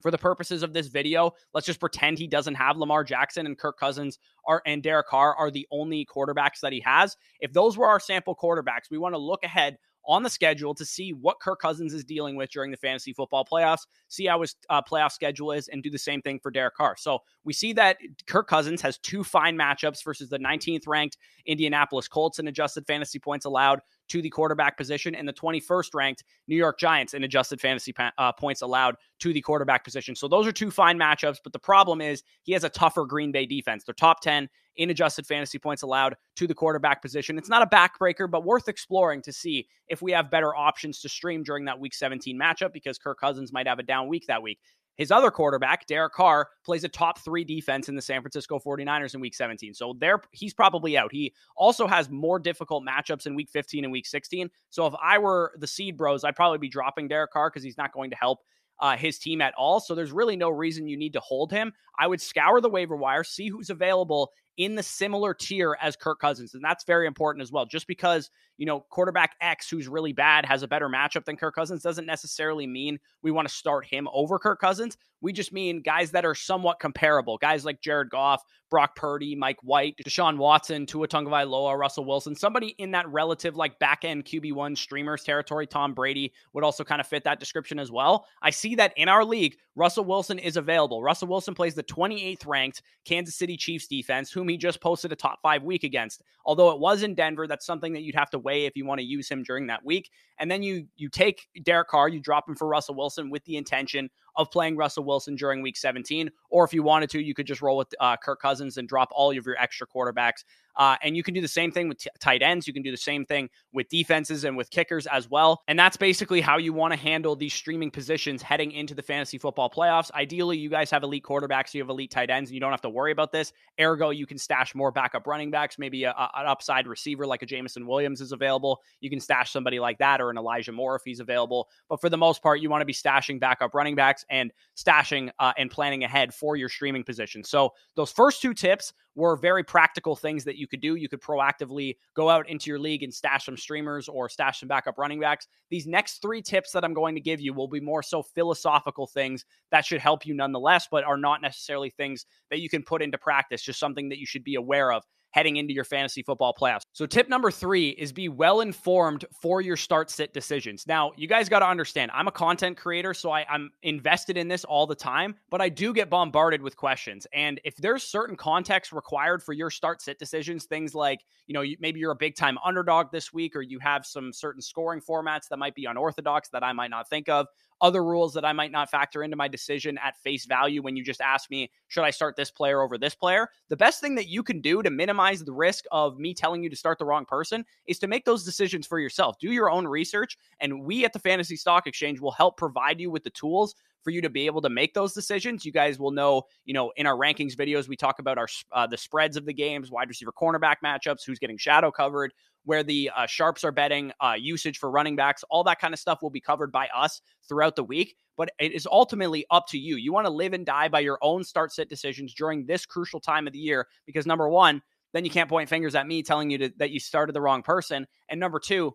for 0.00 0.10
the 0.10 0.18
purposes 0.18 0.62
of 0.62 0.72
this 0.72 0.88
video, 0.88 1.32
let's 1.54 1.66
just 1.66 1.80
pretend 1.80 2.18
he 2.18 2.26
doesn't 2.26 2.54
have 2.54 2.76
Lamar 2.76 3.04
Jackson 3.04 3.46
and 3.46 3.58
Kirk 3.58 3.78
Cousins 3.78 4.18
are 4.46 4.62
and 4.66 4.82
Derek 4.82 5.08
Carr 5.08 5.34
are 5.34 5.50
the 5.50 5.66
only 5.70 6.06
quarterbacks 6.06 6.60
that 6.62 6.72
he 6.72 6.80
has. 6.80 7.16
If 7.40 7.52
those 7.52 7.76
were 7.76 7.86
our 7.86 8.00
sample 8.00 8.36
quarterbacks, 8.36 8.90
we 8.90 8.98
want 8.98 9.14
to 9.14 9.18
look 9.18 9.42
ahead 9.44 9.78
on 10.08 10.22
the 10.22 10.30
schedule 10.30 10.74
to 10.74 10.86
see 10.86 11.12
what 11.12 11.38
Kirk 11.38 11.60
Cousins 11.60 11.92
is 11.92 12.02
dealing 12.02 12.34
with 12.34 12.50
during 12.50 12.70
the 12.70 12.78
fantasy 12.78 13.12
football 13.12 13.44
playoffs, 13.44 13.86
see 14.08 14.26
how 14.26 14.40
his 14.40 14.56
uh, 14.70 14.80
playoff 14.80 15.12
schedule 15.12 15.52
is, 15.52 15.68
and 15.68 15.82
do 15.82 15.90
the 15.90 15.98
same 15.98 16.22
thing 16.22 16.40
for 16.42 16.50
Derek 16.50 16.74
Carr. 16.74 16.96
So 16.96 17.18
we 17.44 17.52
see 17.52 17.74
that 17.74 17.98
Kirk 18.26 18.48
Cousins 18.48 18.80
has 18.80 18.96
two 18.98 19.22
fine 19.22 19.56
matchups 19.56 20.02
versus 20.02 20.30
the 20.30 20.38
19th 20.38 20.86
ranked 20.86 21.18
Indianapolis 21.44 22.08
Colts 22.08 22.38
in 22.38 22.48
adjusted 22.48 22.86
fantasy 22.86 23.18
points 23.18 23.44
allowed 23.44 23.80
to 24.08 24.22
the 24.22 24.30
quarterback 24.30 24.76
position, 24.76 25.14
and 25.14 25.28
the 25.28 25.32
21st 25.32 25.94
ranked 25.94 26.24
New 26.46 26.56
York 26.56 26.78
Giants 26.78 27.14
in 27.14 27.24
adjusted 27.24 27.60
fantasy 27.60 27.94
uh, 28.18 28.32
points 28.32 28.62
allowed 28.62 28.96
to 29.20 29.32
the 29.32 29.40
quarterback 29.40 29.84
position. 29.84 30.14
So 30.14 30.28
those 30.28 30.46
are 30.46 30.52
two 30.52 30.70
fine 30.70 30.98
matchups, 30.98 31.38
but 31.42 31.52
the 31.52 31.58
problem 31.58 32.00
is 32.00 32.22
he 32.42 32.52
has 32.52 32.64
a 32.64 32.68
tougher 32.68 33.04
Green 33.04 33.32
Bay 33.32 33.46
defense. 33.46 33.84
They're 33.84 33.94
top 33.94 34.20
10 34.20 34.48
in 34.76 34.90
adjusted 34.90 35.26
fantasy 35.26 35.58
points 35.58 35.82
allowed 35.82 36.16
to 36.36 36.46
the 36.46 36.54
quarterback 36.54 37.02
position. 37.02 37.36
It's 37.36 37.48
not 37.48 37.62
a 37.62 37.66
backbreaker, 37.66 38.30
but 38.30 38.44
worth 38.44 38.68
exploring 38.68 39.22
to 39.22 39.32
see 39.32 39.68
if 39.88 40.00
we 40.00 40.12
have 40.12 40.30
better 40.30 40.54
options 40.54 41.00
to 41.00 41.08
stream 41.08 41.42
during 41.42 41.64
that 41.66 41.78
week 41.78 41.94
17 41.94 42.38
matchup 42.38 42.72
because 42.72 42.96
Kirk 42.96 43.18
Cousins 43.18 43.52
might 43.52 43.66
have 43.66 43.80
a 43.80 43.82
down 43.82 44.08
week 44.08 44.26
that 44.28 44.42
week. 44.42 44.60
His 44.98 45.12
other 45.12 45.30
quarterback, 45.30 45.86
Derek 45.86 46.12
Carr, 46.12 46.48
plays 46.64 46.84
a 46.84 46.88
top 46.88 47.20
three 47.20 47.44
defense 47.44 47.88
in 47.88 47.94
the 47.94 48.02
San 48.02 48.20
Francisco 48.20 48.58
49ers 48.58 49.14
in 49.14 49.20
week 49.20 49.34
17. 49.34 49.72
So 49.72 49.94
there 49.98 50.20
he's 50.32 50.52
probably 50.52 50.98
out. 50.98 51.12
He 51.12 51.32
also 51.56 51.86
has 51.86 52.10
more 52.10 52.38
difficult 52.40 52.84
matchups 52.84 53.26
in 53.26 53.36
week 53.36 53.48
15 53.48 53.84
and 53.84 53.92
week 53.92 54.06
16. 54.06 54.50
So 54.70 54.86
if 54.86 54.94
I 55.02 55.18
were 55.18 55.52
the 55.58 55.68
seed 55.68 55.96
bros, 55.96 56.24
I'd 56.24 56.36
probably 56.36 56.58
be 56.58 56.68
dropping 56.68 57.08
Derek 57.08 57.30
Carr 57.30 57.48
because 57.48 57.62
he's 57.62 57.78
not 57.78 57.92
going 57.92 58.10
to 58.10 58.16
help 58.16 58.40
uh, 58.80 58.96
his 58.96 59.18
team 59.18 59.40
at 59.40 59.54
all. 59.56 59.80
So 59.80 59.94
there's 59.94 60.12
really 60.12 60.36
no 60.36 60.50
reason 60.50 60.88
you 60.88 60.96
need 60.96 61.12
to 61.14 61.20
hold 61.20 61.52
him. 61.52 61.72
I 61.98 62.06
would 62.06 62.20
scour 62.20 62.60
the 62.60 62.68
waiver 62.68 62.96
wire, 62.96 63.24
see 63.24 63.48
who's 63.48 63.70
available 63.70 64.32
in 64.58 64.74
the 64.74 64.82
similar 64.82 65.32
tier 65.32 65.78
as 65.80 65.96
Kirk 65.96 66.20
Cousins. 66.20 66.52
And 66.54 66.62
that's 66.62 66.84
very 66.84 67.06
important 67.06 67.42
as 67.42 67.50
well. 67.50 67.64
Just 67.64 67.86
because, 67.86 68.28
you 68.58 68.66
know, 68.66 68.80
quarterback 68.90 69.36
X, 69.40 69.70
who's 69.70 69.88
really 69.88 70.12
bad, 70.12 70.44
has 70.44 70.64
a 70.64 70.68
better 70.68 70.88
matchup 70.88 71.24
than 71.24 71.36
Kirk 71.36 71.54
Cousins, 71.54 71.82
doesn't 71.82 72.06
necessarily 72.06 72.66
mean 72.66 72.98
we 73.22 73.30
want 73.30 73.48
to 73.48 73.54
start 73.54 73.86
him 73.86 74.08
over 74.12 74.38
Kirk 74.38 74.60
Cousins. 74.60 74.96
We 75.20 75.32
just 75.32 75.52
mean 75.52 75.80
guys 75.80 76.10
that 76.12 76.24
are 76.24 76.34
somewhat 76.34 76.80
comparable. 76.80 77.38
Guys 77.38 77.64
like 77.64 77.80
Jared 77.80 78.10
Goff, 78.10 78.42
Brock 78.70 78.94
Purdy, 78.94 79.34
Mike 79.34 79.58
White, 79.62 79.96
Deshaun 80.04 80.36
Watson, 80.36 80.86
Tua 80.86 81.08
Tagovailoa, 81.08 81.76
Russell 81.76 82.04
Wilson, 82.04 82.34
somebody 82.34 82.74
in 82.78 82.92
that 82.92 83.08
relative 83.08 83.56
like 83.56 83.78
back 83.78 84.04
end 84.04 84.24
QB1 84.24 84.76
streamers 84.76 85.24
territory. 85.24 85.66
Tom 85.66 85.94
Brady 85.94 86.32
would 86.52 86.64
also 86.64 86.84
kind 86.84 87.00
of 87.00 87.06
fit 87.06 87.24
that 87.24 87.40
description 87.40 87.78
as 87.78 87.90
well. 87.90 88.26
I 88.42 88.50
see 88.50 88.74
that 88.76 88.92
in 88.96 89.08
our 89.08 89.24
league, 89.24 89.56
Russell 89.74 90.04
Wilson 90.04 90.38
is 90.38 90.56
available. 90.56 91.02
Russell 91.02 91.28
Wilson 91.28 91.54
plays 91.54 91.74
the 91.74 91.82
28th 91.82 92.46
ranked 92.46 92.82
Kansas 93.04 93.36
City 93.36 93.56
Chiefs 93.56 93.86
defense, 93.86 94.32
whom 94.48 94.52
he 94.52 94.56
just 94.56 94.80
posted 94.80 95.12
a 95.12 95.16
top 95.16 95.40
five 95.42 95.62
week 95.62 95.84
against. 95.84 96.22
Although 96.44 96.70
it 96.70 96.80
was 96.80 97.02
in 97.02 97.14
Denver, 97.14 97.46
that's 97.46 97.66
something 97.66 97.92
that 97.92 98.02
you'd 98.02 98.14
have 98.14 98.30
to 98.30 98.38
weigh 98.38 98.64
if 98.64 98.76
you 98.76 98.86
want 98.86 99.00
to 99.00 99.04
use 99.04 99.28
him 99.28 99.42
during 99.42 99.66
that 99.66 99.84
week. 99.84 100.10
And 100.38 100.50
then 100.50 100.62
you 100.62 100.86
you 100.96 101.10
take 101.10 101.48
Derek 101.62 101.88
Carr, 101.88 102.08
you 102.08 102.20
drop 102.20 102.48
him 102.48 102.56
for 102.56 102.66
Russell 102.66 102.94
Wilson 102.94 103.30
with 103.30 103.44
the 103.44 103.56
intention 103.56 104.08
of 104.36 104.50
playing 104.50 104.76
Russell 104.76 105.04
Wilson 105.04 105.36
during 105.36 105.62
week 105.62 105.76
17. 105.76 106.30
Or 106.50 106.64
if 106.64 106.72
you 106.72 106.82
wanted 106.82 107.10
to, 107.10 107.22
you 107.22 107.34
could 107.34 107.46
just 107.46 107.62
roll 107.62 107.76
with 107.76 107.88
uh, 108.00 108.16
Kirk 108.16 108.40
Cousins 108.40 108.76
and 108.76 108.88
drop 108.88 109.10
all 109.12 109.30
of 109.30 109.46
your 109.46 109.56
extra 109.58 109.86
quarterbacks 109.86 110.44
uh, 110.78 110.96
and 111.02 111.16
you 111.16 111.24
can 111.24 111.34
do 111.34 111.40
the 111.40 111.48
same 111.48 111.72
thing 111.72 111.88
with 111.88 111.98
t- 111.98 112.10
tight 112.20 112.40
ends. 112.40 112.66
You 112.66 112.72
can 112.72 112.82
do 112.82 112.92
the 112.92 112.96
same 112.96 113.24
thing 113.24 113.50
with 113.72 113.88
defenses 113.88 114.44
and 114.44 114.56
with 114.56 114.70
kickers 114.70 115.08
as 115.08 115.28
well. 115.28 115.62
And 115.66 115.76
that's 115.76 115.96
basically 115.96 116.40
how 116.40 116.56
you 116.56 116.72
want 116.72 116.92
to 116.92 116.98
handle 116.98 117.34
these 117.34 117.52
streaming 117.52 117.90
positions 117.90 118.42
heading 118.42 118.70
into 118.70 118.94
the 118.94 119.02
fantasy 119.02 119.38
football 119.38 119.68
playoffs. 119.68 120.12
Ideally, 120.12 120.56
you 120.56 120.70
guys 120.70 120.88
have 120.92 121.02
elite 121.02 121.24
quarterbacks, 121.24 121.74
you 121.74 121.82
have 121.82 121.90
elite 121.90 122.12
tight 122.12 122.30
ends, 122.30 122.50
and 122.50 122.54
you 122.54 122.60
don't 122.60 122.70
have 122.70 122.80
to 122.82 122.88
worry 122.88 123.10
about 123.10 123.32
this. 123.32 123.52
Ergo, 123.80 124.10
you 124.10 124.24
can 124.24 124.38
stash 124.38 124.72
more 124.76 124.92
backup 124.92 125.26
running 125.26 125.50
backs. 125.50 125.80
Maybe 125.80 126.04
a, 126.04 126.12
a, 126.12 126.30
an 126.36 126.46
upside 126.46 126.86
receiver 126.86 127.26
like 127.26 127.42
a 127.42 127.46
Jameson 127.46 127.84
Williams 127.84 128.20
is 128.20 128.30
available. 128.30 128.80
You 129.00 129.10
can 129.10 129.18
stash 129.18 129.50
somebody 129.50 129.80
like 129.80 129.98
that 129.98 130.20
or 130.20 130.30
an 130.30 130.38
Elijah 130.38 130.72
Moore 130.72 130.94
if 130.94 131.02
he's 131.04 131.18
available. 131.18 131.68
But 131.88 132.00
for 132.00 132.08
the 132.08 132.16
most 132.16 132.40
part, 132.40 132.60
you 132.60 132.70
want 132.70 132.82
to 132.82 132.86
be 132.86 132.92
stashing 132.92 133.40
backup 133.40 133.74
running 133.74 133.96
backs. 133.96 134.24
And 134.30 134.52
stashing 134.76 135.30
uh, 135.38 135.52
and 135.56 135.70
planning 135.70 136.04
ahead 136.04 136.34
for 136.34 136.56
your 136.56 136.68
streaming 136.68 137.04
position. 137.04 137.44
So, 137.44 137.72
those 137.96 138.12
first 138.12 138.42
two 138.42 138.54
tips 138.54 138.92
were 139.14 139.36
very 139.36 139.64
practical 139.64 140.14
things 140.14 140.44
that 140.44 140.56
you 140.56 140.68
could 140.68 140.80
do. 140.80 140.94
You 140.94 141.08
could 141.08 141.20
proactively 141.20 141.96
go 142.14 142.30
out 142.30 142.48
into 142.48 142.70
your 142.70 142.78
league 142.78 143.02
and 143.02 143.12
stash 143.12 143.46
some 143.46 143.56
streamers 143.56 144.08
or 144.08 144.28
stash 144.28 144.60
some 144.60 144.68
backup 144.68 144.96
running 144.96 145.18
backs. 145.18 145.48
These 145.70 145.86
next 145.86 146.22
three 146.22 146.40
tips 146.40 146.70
that 146.72 146.84
I'm 146.84 146.94
going 146.94 147.16
to 147.16 147.20
give 147.20 147.40
you 147.40 147.52
will 147.52 147.68
be 147.68 147.80
more 147.80 148.02
so 148.02 148.22
philosophical 148.22 149.06
things 149.06 149.44
that 149.70 149.84
should 149.84 150.00
help 150.00 150.24
you 150.24 150.34
nonetheless, 150.34 150.86
but 150.90 151.04
are 151.04 151.16
not 151.16 151.42
necessarily 151.42 151.90
things 151.90 152.26
that 152.50 152.60
you 152.60 152.68
can 152.68 152.82
put 152.82 153.02
into 153.02 153.18
practice, 153.18 153.62
just 153.62 153.80
something 153.80 154.08
that 154.08 154.18
you 154.18 154.26
should 154.26 154.44
be 154.44 154.54
aware 154.54 154.92
of 154.92 155.04
heading 155.38 155.56
into 155.56 155.72
your 155.72 155.84
fantasy 155.84 156.20
football 156.20 156.52
playoffs. 156.52 156.80
So, 156.92 157.06
tip 157.06 157.28
number 157.28 157.52
three 157.52 157.90
is 157.90 158.12
be 158.12 158.28
well 158.28 158.60
informed 158.60 159.24
for 159.40 159.60
your 159.60 159.76
start 159.76 160.10
sit 160.10 160.34
decisions. 160.34 160.84
Now, 160.88 161.12
you 161.16 161.28
guys 161.28 161.48
got 161.48 161.60
to 161.60 161.68
understand, 161.68 162.10
I'm 162.12 162.26
a 162.26 162.32
content 162.32 162.76
creator, 162.76 163.14
so 163.14 163.30
I, 163.30 163.46
am 163.48 163.70
invested 163.84 164.36
in 164.36 164.48
this 164.48 164.64
all 164.64 164.84
the 164.84 164.96
time, 164.96 165.36
but 165.48 165.60
I 165.60 165.68
do 165.68 165.94
get 165.94 166.10
bombarded 166.10 166.60
with 166.60 166.76
questions. 166.76 167.24
And 167.32 167.60
if 167.62 167.76
there's 167.76 168.02
certain 168.02 168.34
context 168.34 168.90
required 168.90 169.40
for 169.40 169.52
your 169.52 169.70
start 169.70 170.02
sit 170.02 170.18
decisions, 170.18 170.64
things 170.64 170.92
like, 170.92 171.20
you 171.46 171.54
know, 171.54 171.62
maybe 171.78 172.00
you're 172.00 172.10
a 172.10 172.16
big 172.16 172.34
time 172.34 172.58
underdog 172.64 173.12
this 173.12 173.32
week, 173.32 173.54
or 173.54 173.62
you 173.62 173.78
have 173.78 174.04
some 174.04 174.32
certain 174.32 174.60
scoring 174.60 175.00
formats 175.00 175.46
that 175.50 175.58
might 175.58 175.76
be 175.76 175.84
unorthodox 175.84 176.48
that 176.48 176.64
I 176.64 176.72
might 176.72 176.90
not 176.90 177.08
think 177.08 177.28
of, 177.28 177.46
other 177.80 178.04
rules 178.04 178.34
that 178.34 178.44
I 178.44 178.52
might 178.52 178.72
not 178.72 178.90
factor 178.90 179.22
into 179.22 179.36
my 179.36 179.48
decision 179.48 179.98
at 180.02 180.16
face 180.16 180.46
value 180.46 180.82
when 180.82 180.96
you 180.96 181.04
just 181.04 181.20
ask 181.20 181.50
me, 181.50 181.70
should 181.88 182.04
I 182.04 182.10
start 182.10 182.36
this 182.36 182.50
player 182.50 182.82
over 182.82 182.98
this 182.98 183.14
player? 183.14 183.48
The 183.68 183.76
best 183.76 184.00
thing 184.00 184.14
that 184.16 184.28
you 184.28 184.42
can 184.42 184.60
do 184.60 184.82
to 184.82 184.90
minimize 184.90 185.44
the 185.44 185.52
risk 185.52 185.84
of 185.92 186.18
me 186.18 186.34
telling 186.34 186.62
you 186.62 186.70
to 186.70 186.76
start 186.76 186.98
the 186.98 187.04
wrong 187.04 187.24
person 187.24 187.64
is 187.86 187.98
to 188.00 188.06
make 188.06 188.24
those 188.24 188.44
decisions 188.44 188.86
for 188.86 188.98
yourself. 188.98 189.38
Do 189.38 189.52
your 189.52 189.70
own 189.70 189.86
research, 189.86 190.36
and 190.60 190.84
we 190.84 191.04
at 191.04 191.12
the 191.12 191.18
Fantasy 191.18 191.56
Stock 191.56 191.86
Exchange 191.86 192.20
will 192.20 192.32
help 192.32 192.56
provide 192.56 193.00
you 193.00 193.10
with 193.10 193.24
the 193.24 193.30
tools 193.30 193.74
for 194.02 194.10
you 194.10 194.20
to 194.20 194.30
be 194.30 194.46
able 194.46 194.60
to 194.62 194.70
make 194.70 194.94
those 194.94 195.12
decisions. 195.12 195.64
You 195.64 195.72
guys 195.72 195.98
will 195.98 196.10
know, 196.10 196.42
you 196.64 196.74
know, 196.74 196.92
in 196.96 197.06
our 197.06 197.16
rankings 197.16 197.54
videos, 197.54 197.88
we 197.88 197.96
talk 197.96 198.18
about 198.18 198.38
our 198.38 198.48
uh, 198.72 198.86
the 198.86 198.96
spreads 198.96 199.36
of 199.36 199.44
the 199.44 199.52
games, 199.52 199.90
wide 199.90 200.08
receiver 200.08 200.32
cornerback 200.32 200.76
matchups, 200.84 201.24
who's 201.26 201.38
getting 201.38 201.58
shadow 201.58 201.90
covered, 201.90 202.32
where 202.64 202.82
the 202.82 203.10
uh, 203.16 203.26
sharps 203.26 203.64
are 203.64 203.72
betting, 203.72 204.12
uh, 204.20 204.34
usage 204.38 204.78
for 204.78 204.90
running 204.90 205.16
backs, 205.16 205.42
all 205.50 205.64
that 205.64 205.80
kind 205.80 205.94
of 205.94 206.00
stuff 206.00 206.20
will 206.22 206.30
be 206.30 206.40
covered 206.40 206.70
by 206.70 206.88
us 206.94 207.20
throughout 207.48 207.76
the 207.76 207.84
week. 207.84 208.14
But 208.36 208.50
it 208.58 208.72
is 208.72 208.86
ultimately 208.86 209.46
up 209.50 209.66
to 209.68 209.78
you. 209.78 209.96
You 209.96 210.12
want 210.12 210.26
to 210.26 210.32
live 210.32 210.52
and 210.52 210.66
die 210.66 210.88
by 210.88 211.00
your 211.00 211.18
own 211.22 211.44
start 211.44 211.72
sit 211.72 211.88
decisions 211.88 212.34
during 212.34 212.66
this 212.66 212.86
crucial 212.86 213.20
time 213.20 213.46
of 213.46 213.52
the 213.52 213.58
year 213.58 213.86
because 214.06 214.26
number 214.26 214.48
one, 214.48 214.82
then 215.12 215.24
you 215.24 215.30
can't 215.30 215.48
point 215.48 215.68
fingers 215.68 215.94
at 215.94 216.06
me 216.06 216.22
telling 216.22 216.50
you 216.50 216.58
to, 216.58 216.72
that 216.76 216.90
you 216.90 217.00
started 217.00 217.34
the 217.34 217.40
wrong 217.40 217.62
person. 217.62 218.06
And 218.28 218.38
number 218.38 218.60
two, 218.60 218.94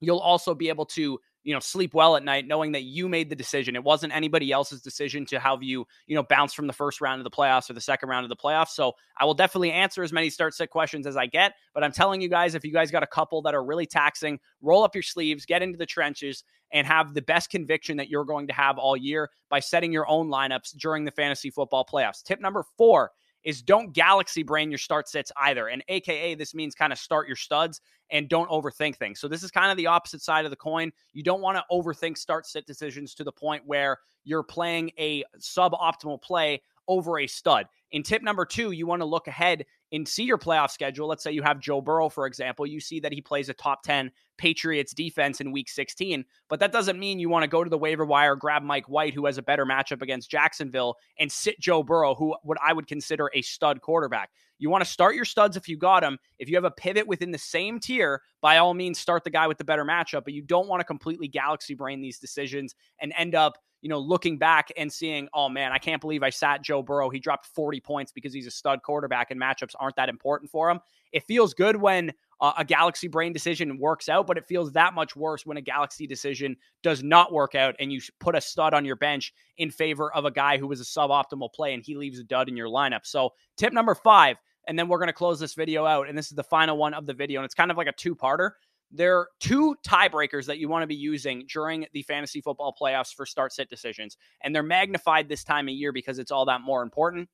you'll 0.00 0.18
also 0.18 0.54
be 0.54 0.68
able 0.70 0.86
to 0.86 1.18
you 1.44 1.54
know 1.54 1.60
sleep 1.60 1.94
well 1.94 2.16
at 2.16 2.24
night 2.24 2.46
knowing 2.46 2.72
that 2.72 2.82
you 2.82 3.08
made 3.08 3.30
the 3.30 3.36
decision. 3.36 3.76
It 3.76 3.84
wasn't 3.84 4.14
anybody 4.14 4.50
else's 4.50 4.82
decision 4.82 5.26
to 5.26 5.38
have 5.38 5.62
you 5.62 5.86
you 6.06 6.16
know 6.16 6.22
bounce 6.22 6.52
from 6.52 6.66
the 6.66 6.72
first 6.72 7.00
round 7.00 7.20
of 7.20 7.24
the 7.24 7.30
playoffs 7.30 7.70
or 7.70 7.74
the 7.74 7.80
second 7.80 8.08
round 8.08 8.24
of 8.24 8.28
the 8.30 8.36
playoffs. 8.36 8.70
So 8.70 8.92
i 9.16 9.24
will 9.24 9.34
definitely 9.34 9.70
answer 9.70 10.02
as 10.02 10.12
many 10.12 10.28
start 10.28 10.54
sit 10.54 10.70
questions 10.70 11.06
as 11.06 11.16
i 11.16 11.26
get 11.26 11.54
but 11.72 11.84
i'm 11.84 11.92
telling 11.92 12.20
you 12.20 12.28
guys 12.28 12.54
if 12.54 12.64
you 12.64 12.72
guys 12.72 12.90
got 12.90 13.04
a 13.04 13.06
couple 13.06 13.42
that 13.42 13.54
are 13.54 13.62
really 13.62 13.86
taxing 13.86 14.40
roll 14.60 14.82
up 14.82 14.94
your 14.94 15.02
sleeves 15.02 15.46
get 15.46 15.62
into 15.62 15.78
the 15.78 15.86
trenches 15.86 16.42
and 16.74 16.86
have 16.86 17.14
the 17.14 17.22
best 17.22 17.50
conviction 17.50 17.96
that 17.96 18.10
you're 18.10 18.24
going 18.24 18.48
to 18.48 18.52
have 18.52 18.78
all 18.78 18.96
year 18.96 19.30
by 19.48 19.60
setting 19.60 19.92
your 19.92 20.08
own 20.08 20.28
lineups 20.28 20.76
during 20.76 21.04
the 21.04 21.12
fantasy 21.12 21.48
football 21.48 21.86
playoffs. 21.90 22.22
Tip 22.22 22.40
number 22.40 22.64
four 22.76 23.12
is 23.44 23.62
don't 23.62 23.92
galaxy 23.92 24.42
brain 24.42 24.70
your 24.70 24.78
start 24.78 25.08
sits 25.08 25.30
either. 25.36 25.68
And 25.68 25.84
AKA, 25.88 26.34
this 26.34 26.54
means 26.54 26.74
kind 26.74 26.92
of 26.92 26.98
start 26.98 27.26
your 27.26 27.36
studs 27.36 27.80
and 28.10 28.28
don't 28.28 28.48
overthink 28.50 28.96
things. 28.96 29.20
So 29.20 29.28
this 29.28 29.42
is 29.42 29.50
kind 29.50 29.70
of 29.70 29.76
the 29.76 29.86
opposite 29.86 30.22
side 30.22 30.44
of 30.44 30.50
the 30.50 30.56
coin. 30.56 30.92
You 31.12 31.22
don't 31.22 31.40
want 31.40 31.56
to 31.56 31.64
overthink 31.70 32.18
start 32.18 32.46
sit 32.46 32.66
decisions 32.66 33.14
to 33.14 33.24
the 33.24 33.32
point 33.32 33.62
where 33.66 33.98
you're 34.24 34.42
playing 34.42 34.90
a 34.98 35.24
suboptimal 35.38 36.22
play 36.22 36.62
over 36.88 37.20
a 37.20 37.26
stud. 37.26 37.66
In 37.92 38.02
tip 38.02 38.22
number 38.22 38.44
two, 38.44 38.72
you 38.72 38.86
want 38.86 39.00
to 39.00 39.06
look 39.06 39.28
ahead 39.28 39.64
and 39.94 40.08
see 40.08 40.24
your 40.24 40.38
playoff 40.38 40.70
schedule. 40.70 41.06
Let's 41.06 41.22
say 41.22 41.32
you 41.32 41.42
have 41.42 41.60
Joe 41.60 41.80
Burrow, 41.80 42.08
for 42.08 42.26
example. 42.26 42.66
You 42.66 42.80
see 42.80 43.00
that 43.00 43.12
he 43.12 43.20
plays 43.20 43.48
a 43.48 43.54
top 43.54 43.82
10 43.84 44.10
Patriots 44.36 44.92
defense 44.92 45.40
in 45.40 45.52
week 45.52 45.68
16, 45.68 46.24
but 46.48 46.58
that 46.60 46.72
doesn't 46.72 46.98
mean 46.98 47.20
you 47.20 47.28
want 47.28 47.44
to 47.44 47.48
go 47.48 47.62
to 47.62 47.70
the 47.70 47.78
waiver 47.78 48.04
wire, 48.04 48.34
grab 48.34 48.62
Mike 48.62 48.88
White, 48.88 49.14
who 49.14 49.26
has 49.26 49.38
a 49.38 49.42
better 49.42 49.64
matchup 49.64 50.02
against 50.02 50.30
Jacksonville, 50.30 50.96
and 51.18 51.30
sit 51.30 51.60
Joe 51.60 51.82
Burrow, 51.82 52.14
who 52.14 52.34
what 52.42 52.58
I 52.62 52.72
would 52.72 52.88
consider 52.88 53.30
a 53.32 53.42
stud 53.42 53.80
quarterback. 53.80 54.30
You 54.58 54.70
want 54.70 54.84
to 54.84 54.90
start 54.90 55.14
your 55.14 55.24
studs 55.24 55.56
if 55.56 55.68
you 55.68 55.76
got 55.76 56.00
them. 56.00 56.18
If 56.38 56.48
you 56.48 56.56
have 56.56 56.64
a 56.64 56.70
pivot 56.70 57.06
within 57.06 57.30
the 57.30 57.38
same 57.38 57.78
tier, 57.78 58.22
by 58.40 58.58
all 58.58 58.74
means, 58.74 58.98
start 58.98 59.24
the 59.24 59.30
guy 59.30 59.46
with 59.46 59.58
the 59.58 59.64
better 59.64 59.84
matchup, 59.84 60.24
but 60.24 60.32
you 60.32 60.42
don't 60.42 60.68
want 60.68 60.80
to 60.80 60.84
completely 60.84 61.28
galaxy 61.28 61.74
brain 61.74 62.00
these 62.00 62.18
decisions 62.18 62.74
and 63.00 63.12
end 63.16 63.34
up 63.34 63.58
you 63.84 63.90
know, 63.90 63.98
looking 63.98 64.38
back 64.38 64.72
and 64.78 64.90
seeing, 64.90 65.28
oh 65.34 65.50
man, 65.50 65.70
I 65.70 65.76
can't 65.76 66.00
believe 66.00 66.22
I 66.22 66.30
sat 66.30 66.62
Joe 66.62 66.82
Burrow. 66.82 67.10
He 67.10 67.20
dropped 67.20 67.48
40 67.48 67.80
points 67.80 68.12
because 68.12 68.32
he's 68.32 68.46
a 68.46 68.50
stud 68.50 68.80
quarterback 68.82 69.30
and 69.30 69.38
matchups 69.38 69.74
aren't 69.78 69.96
that 69.96 70.08
important 70.08 70.50
for 70.50 70.70
him. 70.70 70.80
It 71.12 71.22
feels 71.28 71.52
good 71.52 71.76
when 71.76 72.10
uh, 72.40 72.54
a 72.56 72.64
Galaxy 72.64 73.08
brain 73.08 73.34
decision 73.34 73.78
works 73.78 74.08
out, 74.08 74.26
but 74.26 74.38
it 74.38 74.46
feels 74.46 74.72
that 74.72 74.94
much 74.94 75.14
worse 75.14 75.44
when 75.44 75.58
a 75.58 75.60
Galaxy 75.60 76.06
decision 76.06 76.56
does 76.82 77.02
not 77.02 77.30
work 77.30 77.54
out 77.54 77.74
and 77.78 77.92
you 77.92 78.00
put 78.20 78.34
a 78.34 78.40
stud 78.40 78.72
on 78.72 78.86
your 78.86 78.96
bench 78.96 79.34
in 79.58 79.70
favor 79.70 80.10
of 80.14 80.24
a 80.24 80.30
guy 80.30 80.56
who 80.56 80.66
was 80.66 80.80
a 80.80 80.84
suboptimal 80.84 81.52
play 81.52 81.74
and 81.74 81.82
he 81.84 81.94
leaves 81.94 82.18
a 82.18 82.24
dud 82.24 82.48
in 82.48 82.56
your 82.56 82.68
lineup. 82.68 83.04
So, 83.04 83.34
tip 83.58 83.74
number 83.74 83.94
five, 83.94 84.38
and 84.66 84.78
then 84.78 84.88
we're 84.88 84.98
going 84.98 85.08
to 85.08 85.12
close 85.12 85.38
this 85.38 85.52
video 85.52 85.84
out. 85.84 86.08
And 86.08 86.16
this 86.16 86.28
is 86.28 86.36
the 86.36 86.42
final 86.42 86.78
one 86.78 86.94
of 86.94 87.04
the 87.04 87.12
video, 87.12 87.40
and 87.40 87.44
it's 87.44 87.54
kind 87.54 87.70
of 87.70 87.76
like 87.76 87.86
a 87.86 87.92
two 87.92 88.16
parter 88.16 88.52
there 88.90 89.18
are 89.18 89.28
two 89.40 89.76
tiebreakers 89.86 90.46
that 90.46 90.58
you 90.58 90.68
want 90.68 90.82
to 90.82 90.86
be 90.86 90.94
using 90.94 91.44
during 91.48 91.86
the 91.92 92.02
fantasy 92.02 92.40
football 92.40 92.74
playoffs 92.80 93.14
for 93.14 93.26
start 93.26 93.52
sit 93.52 93.68
decisions. 93.68 94.16
And 94.42 94.54
they're 94.54 94.62
magnified 94.62 95.28
this 95.28 95.44
time 95.44 95.68
of 95.68 95.74
year 95.74 95.92
because 95.92 96.18
it's 96.18 96.30
all 96.30 96.44
that 96.46 96.60
more 96.60 96.82
important. 96.82 97.28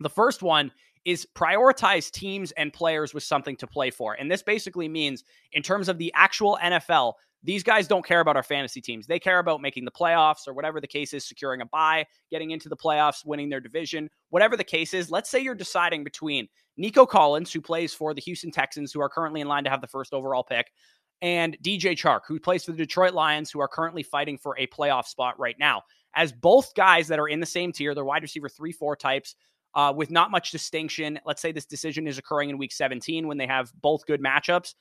The 0.00 0.10
first 0.10 0.42
one 0.42 0.72
is 1.04 1.26
prioritize 1.34 2.10
teams 2.10 2.52
and 2.52 2.72
players 2.72 3.14
with 3.14 3.22
something 3.22 3.56
to 3.56 3.66
play 3.66 3.90
for. 3.90 4.14
And 4.14 4.30
this 4.30 4.42
basically 4.42 4.88
means, 4.88 5.22
in 5.52 5.62
terms 5.62 5.88
of 5.88 5.98
the 5.98 6.12
actual 6.14 6.58
NFL, 6.62 7.14
these 7.42 7.62
guys 7.62 7.86
don't 7.86 8.04
care 8.04 8.18
about 8.18 8.36
our 8.36 8.42
fantasy 8.42 8.80
teams. 8.80 9.06
They 9.06 9.20
care 9.20 9.38
about 9.38 9.62
making 9.62 9.84
the 9.84 9.92
playoffs 9.92 10.48
or 10.48 10.52
whatever 10.52 10.80
the 10.80 10.88
case 10.88 11.14
is, 11.14 11.26
securing 11.26 11.60
a 11.60 11.66
bye, 11.66 12.06
getting 12.28 12.50
into 12.50 12.68
the 12.68 12.76
playoffs, 12.76 13.24
winning 13.24 13.48
their 13.48 13.60
division, 13.60 14.10
whatever 14.30 14.56
the 14.56 14.64
case 14.64 14.92
is. 14.92 15.10
Let's 15.10 15.30
say 15.30 15.40
you're 15.40 15.54
deciding 15.54 16.02
between 16.02 16.48
Nico 16.76 17.06
Collins, 17.06 17.52
who 17.52 17.60
plays 17.60 17.94
for 17.94 18.14
the 18.14 18.20
Houston 18.22 18.50
Texans, 18.50 18.92
who 18.92 19.00
are 19.00 19.08
currently 19.08 19.40
in 19.40 19.48
line 19.48 19.64
to 19.64 19.70
have 19.70 19.80
the 19.80 19.86
first 19.86 20.12
overall 20.12 20.44
pick, 20.44 20.70
and 21.22 21.56
DJ 21.62 21.92
Chark, 21.92 22.20
who 22.28 22.38
plays 22.38 22.64
for 22.64 22.72
the 22.72 22.78
Detroit 22.78 23.14
Lions, 23.14 23.50
who 23.50 23.60
are 23.60 23.68
currently 23.68 24.02
fighting 24.02 24.36
for 24.36 24.56
a 24.58 24.66
playoff 24.66 25.06
spot 25.06 25.38
right 25.38 25.56
now. 25.58 25.82
As 26.14 26.32
both 26.32 26.74
guys 26.74 27.08
that 27.08 27.18
are 27.18 27.28
in 27.28 27.40
the 27.40 27.46
same 27.46 27.72
tier, 27.72 27.94
they're 27.94 28.04
wide 28.04 28.22
receiver 28.22 28.48
three, 28.48 28.72
four 28.72 28.96
types. 28.96 29.34
Uh, 29.74 29.92
with 29.94 30.10
not 30.10 30.30
much 30.30 30.52
distinction. 30.52 31.20
Let's 31.26 31.42
say 31.42 31.52
this 31.52 31.66
decision 31.66 32.06
is 32.06 32.16
occurring 32.16 32.48
in 32.48 32.56
week 32.56 32.72
17 32.72 33.26
when 33.26 33.36
they 33.36 33.46
have 33.46 33.70
both 33.82 34.06
good 34.06 34.22
matchups. 34.22 34.72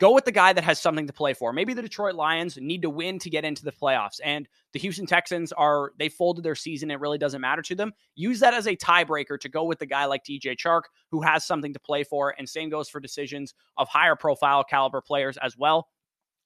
Go 0.00 0.12
with 0.12 0.24
the 0.24 0.32
guy 0.32 0.52
that 0.52 0.64
has 0.64 0.80
something 0.80 1.06
to 1.06 1.12
play 1.12 1.34
for. 1.34 1.52
Maybe 1.52 1.72
the 1.72 1.82
Detroit 1.82 2.16
Lions 2.16 2.58
need 2.60 2.82
to 2.82 2.90
win 2.90 3.20
to 3.20 3.30
get 3.30 3.44
into 3.44 3.64
the 3.64 3.70
playoffs, 3.70 4.18
and 4.24 4.48
the 4.72 4.80
Houston 4.80 5.06
Texans 5.06 5.52
are 5.52 5.92
they 5.98 6.08
folded 6.08 6.44
their 6.44 6.56
season. 6.56 6.90
It 6.90 6.98
really 6.98 7.18
doesn't 7.18 7.40
matter 7.40 7.62
to 7.62 7.74
them. 7.76 7.92
Use 8.16 8.40
that 8.40 8.54
as 8.54 8.66
a 8.66 8.76
tiebreaker 8.76 9.38
to 9.38 9.48
go 9.48 9.64
with 9.64 9.78
the 9.78 9.86
guy 9.86 10.06
like 10.06 10.24
DJ 10.24 10.56
Chark, 10.56 10.82
who 11.12 11.22
has 11.22 11.46
something 11.46 11.72
to 11.72 11.78
play 11.78 12.02
for. 12.02 12.34
And 12.36 12.48
same 12.48 12.70
goes 12.70 12.88
for 12.88 12.98
decisions 12.98 13.54
of 13.76 13.88
higher 13.88 14.16
profile 14.16 14.64
caliber 14.64 15.00
players 15.00 15.38
as 15.40 15.56
well. 15.56 15.88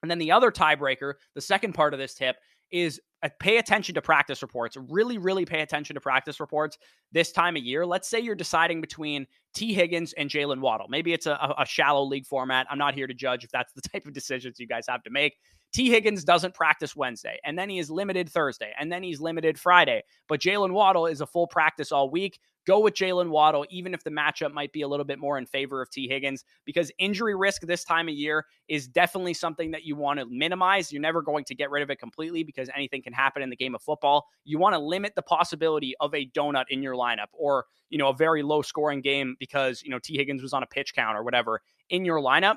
And 0.03 0.11
then 0.11 0.19
the 0.19 0.33
other 0.33 0.51
tiebreaker, 0.51 1.15
the 1.35 1.41
second 1.41 1.73
part 1.73 1.95
of 1.95 1.99
this 1.99 2.15
tip, 2.15 2.37
is 2.71 3.01
uh, 3.23 3.29
pay 3.41 3.59
attention 3.59 3.95
to 3.97 4.03
practice 4.03 4.43
reports. 4.43 4.77
Really, 4.89 5.19
really 5.19 5.45
pay 5.45 5.61
attention 5.61 5.95
to 5.95 6.01
practice 6.01 6.39
reports 6.39 6.79
this 7.11 7.33
time 7.33 7.57
of 7.57 7.63
year. 7.63 7.85
Let's 7.85 8.09
say 8.09 8.21
you're 8.21 8.35
deciding 8.35 8.81
between 8.81 9.27
Tee 9.55 9.75
Higgins 9.75 10.13
and 10.13 10.31
Jalen 10.31 10.61
Waddle. 10.61 10.87
Maybe 10.89 11.13
it's 11.13 11.27
a, 11.27 11.55
a, 11.59 11.67
shallow 11.67 12.05
league 12.05 12.27
format. 12.27 12.67
I'm 12.71 12.79
not 12.79 12.95
here 12.95 13.09
to 13.09 13.15
judge 13.15 13.43
if 13.43 13.51
that's 13.51 13.73
the 13.73 13.81
type 13.93 14.07
of 14.07 14.13
decisions 14.13 14.61
you 14.61 14.67
guys 14.67 14.87
have 14.89 15.03
to 15.03 15.11
make. 15.11 15.37
Tee 15.73 15.91
Higgins 15.91 16.25
doesn't 16.25 16.55
practice 16.55 16.97
Wednesday, 16.97 17.39
and 17.45 17.59
then 17.59 17.69
he 17.69 17.79
is 17.79 17.91
limited 17.91 18.29
Thursday, 18.29 18.73
and 18.79 18.91
then 18.91 19.03
he's 19.03 19.21
limited 19.21 19.59
Friday. 19.59 20.03
But 20.29 20.41
Jalen 20.41 20.73
Waddle 20.73 21.07
is 21.07 21.21
a 21.21 21.27
full 21.27 21.47
practice 21.47 21.93
all 21.93 22.09
week. 22.11 22.39
Go 22.69 22.81
with 22.81 22.93
Jalen 22.93 23.31
Waddle, 23.31 23.65
even 23.71 23.95
if 23.95 24.05
the 24.05 24.11
matchup 24.11 24.53
might 24.53 24.75
be 24.75 24.83
a 24.83 24.89
little 24.89 25.07
bit 25.07 25.19
more 25.19 25.39
in 25.39 25.47
favor 25.47 25.81
of 25.81 25.89
Tee 25.89 26.07
Higgins, 26.07 26.45
because 26.67 26.93
injury 26.99 27.35
risk 27.35 27.63
this 27.63 27.83
time 27.83 28.09
of 28.09 28.15
year 28.15 28.45
is 28.69 28.87
definitely 28.87 29.33
something 29.33 29.71
that 29.71 29.85
you 29.85 29.97
want 29.97 30.21
to 30.21 30.27
minimize. 30.27 30.93
You're 30.93 31.01
never 31.01 31.23
going 31.23 31.47
to 31.47 31.55
get 31.55 31.71
rid 31.71 31.83
of 31.83 31.89
it 31.89 31.99
completely 31.99 32.45
because 32.45 32.69
anything 32.77 33.01
can 33.03 33.15
happen 33.15 33.41
in 33.41 33.49
the 33.49 33.57
game 33.57 33.75
of 33.75 33.81
football. 33.81 34.27
You 34.45 34.59
want 34.59 34.75
to 34.75 34.79
limit 34.79 35.15
the 35.17 35.23
possibility 35.23 35.95
of 36.01 36.15
a 36.15 36.27
donut 36.27 36.67
in 36.69 36.83
your 36.83 36.93
lineup 36.93 37.29
or, 37.33 37.65
you 37.89 37.97
know, 37.97 38.09
a 38.09 38.15
very 38.15 38.43
low 38.43 38.61
scoring 38.61 39.01
game 39.01 39.35
because, 39.41 39.83
you 39.83 39.89
know, 39.89 39.99
Tee 39.99 40.19
Higgins 40.19 40.43
was 40.43 40.53
on 40.53 40.63
a 40.63 40.67
pitch 40.67 40.93
count 40.95 41.17
or 41.17 41.25
whatever 41.25 41.63
in 41.89 42.05
your 42.05 42.21
lineup 42.21 42.57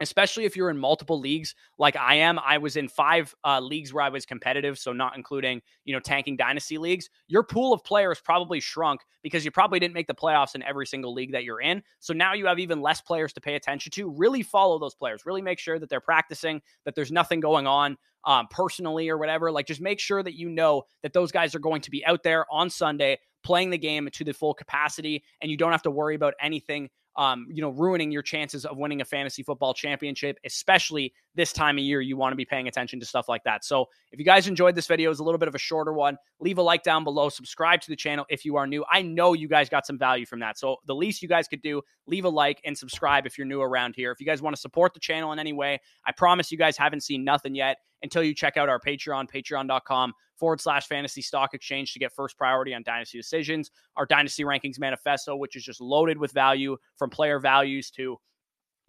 especially 0.00 0.44
if 0.44 0.56
you're 0.56 0.70
in 0.70 0.78
multiple 0.78 1.20
leagues 1.20 1.54
like 1.78 1.96
I 1.96 2.16
am. 2.16 2.38
I 2.38 2.58
was 2.58 2.76
in 2.76 2.88
five 2.88 3.34
uh, 3.44 3.60
leagues 3.60 3.92
where 3.92 4.04
I 4.04 4.08
was 4.08 4.26
competitive, 4.26 4.78
so 4.78 4.92
not 4.92 5.16
including 5.16 5.60
you 5.84 5.94
know 5.94 6.00
tanking 6.00 6.36
dynasty 6.36 6.78
leagues. 6.78 7.08
Your 7.28 7.42
pool 7.42 7.72
of 7.72 7.84
players 7.84 8.20
probably 8.24 8.60
shrunk 8.60 9.02
because 9.22 9.44
you 9.44 9.50
probably 9.50 9.78
didn't 9.78 9.94
make 9.94 10.06
the 10.06 10.14
playoffs 10.14 10.54
in 10.54 10.62
every 10.62 10.86
single 10.86 11.12
league 11.12 11.32
that 11.32 11.44
you're 11.44 11.60
in. 11.60 11.82
So 11.98 12.12
now 12.12 12.34
you 12.34 12.46
have 12.46 12.58
even 12.58 12.80
less 12.80 13.00
players 13.00 13.32
to 13.34 13.40
pay 13.40 13.54
attention 13.54 13.90
to. 13.92 14.10
Really 14.10 14.42
follow 14.42 14.78
those 14.78 14.94
players. 14.94 15.26
Really 15.26 15.42
make 15.42 15.58
sure 15.58 15.78
that 15.78 15.88
they're 15.88 16.00
practicing, 16.00 16.62
that 16.84 16.94
there's 16.94 17.12
nothing 17.12 17.40
going 17.40 17.66
on 17.66 17.96
um, 18.24 18.46
personally 18.50 19.08
or 19.08 19.18
whatever. 19.18 19.50
Like 19.50 19.66
just 19.66 19.80
make 19.80 20.00
sure 20.00 20.22
that 20.22 20.34
you 20.34 20.48
know 20.48 20.84
that 21.02 21.12
those 21.12 21.32
guys 21.32 21.54
are 21.54 21.60
going 21.60 21.82
to 21.82 21.90
be 21.90 22.04
out 22.06 22.22
there 22.22 22.46
on 22.50 22.70
Sunday 22.70 23.18
playing 23.42 23.70
the 23.70 23.78
game 23.78 24.08
to 24.12 24.24
the 24.24 24.34
full 24.34 24.54
capacity, 24.54 25.24
and 25.40 25.50
you 25.50 25.56
don't 25.56 25.72
have 25.72 25.82
to 25.82 25.90
worry 25.90 26.14
about 26.14 26.34
anything 26.40 26.90
um, 27.16 27.46
you 27.50 27.60
know, 27.60 27.70
ruining 27.70 28.10
your 28.12 28.22
chances 28.22 28.64
of 28.64 28.76
winning 28.76 29.00
a 29.00 29.04
fantasy 29.04 29.42
football 29.42 29.74
championship, 29.74 30.38
especially 30.44 31.12
this 31.34 31.52
time 31.52 31.78
of 31.78 31.84
year. 31.84 32.00
You 32.00 32.16
want 32.16 32.32
to 32.32 32.36
be 32.36 32.44
paying 32.44 32.68
attention 32.68 33.00
to 33.00 33.06
stuff 33.06 33.28
like 33.28 33.44
that. 33.44 33.64
So, 33.64 33.86
if 34.12 34.18
you 34.18 34.24
guys 34.24 34.48
enjoyed 34.48 34.74
this 34.74 34.86
video, 34.86 35.10
it's 35.10 35.20
a 35.20 35.24
little 35.24 35.38
bit 35.38 35.48
of 35.48 35.54
a 35.54 35.58
shorter 35.58 35.92
one. 35.92 36.16
Leave 36.40 36.58
a 36.58 36.62
like 36.62 36.82
down 36.82 37.04
below, 37.04 37.28
subscribe 37.28 37.80
to 37.82 37.90
the 37.90 37.96
channel 37.96 38.26
if 38.28 38.44
you 38.44 38.56
are 38.56 38.66
new. 38.66 38.84
I 38.90 39.02
know 39.02 39.34
you 39.34 39.48
guys 39.48 39.68
got 39.68 39.86
some 39.86 39.98
value 39.98 40.26
from 40.26 40.40
that. 40.40 40.58
So, 40.58 40.76
the 40.86 40.94
least 40.94 41.22
you 41.22 41.28
guys 41.28 41.48
could 41.48 41.62
do, 41.62 41.82
leave 42.06 42.24
a 42.24 42.28
like 42.28 42.60
and 42.64 42.76
subscribe 42.76 43.26
if 43.26 43.38
you're 43.38 43.46
new 43.46 43.60
around 43.60 43.94
here. 43.96 44.10
If 44.10 44.20
you 44.20 44.26
guys 44.26 44.42
want 44.42 44.56
to 44.56 44.60
support 44.60 44.94
the 44.94 45.00
channel 45.00 45.32
in 45.32 45.38
any 45.38 45.52
way, 45.52 45.80
I 46.06 46.12
promise 46.12 46.50
you 46.50 46.58
guys 46.58 46.76
haven't 46.76 47.02
seen 47.02 47.24
nothing 47.24 47.54
yet 47.54 47.78
until 48.02 48.22
you 48.22 48.34
check 48.34 48.56
out 48.56 48.68
our 48.68 48.80
Patreon, 48.80 49.28
patreon.com 49.30 50.14
forward 50.36 50.60
slash 50.60 50.86
fantasy 50.86 51.20
stock 51.20 51.54
exchange 51.54 51.92
to 51.92 51.98
get 51.98 52.12
first 52.12 52.36
priority 52.36 52.74
on 52.74 52.82
dynasty 52.82 53.18
decisions. 53.18 53.70
Our 53.96 54.06
dynasty 54.06 54.42
rankings 54.42 54.78
manifesto, 54.78 55.36
which 55.36 55.54
is 55.54 55.62
just 55.62 55.80
loaded 55.80 56.16
with 56.18 56.32
value 56.32 56.76
from 56.96 57.10
player 57.10 57.38
values 57.38 57.90
to 57.92 58.16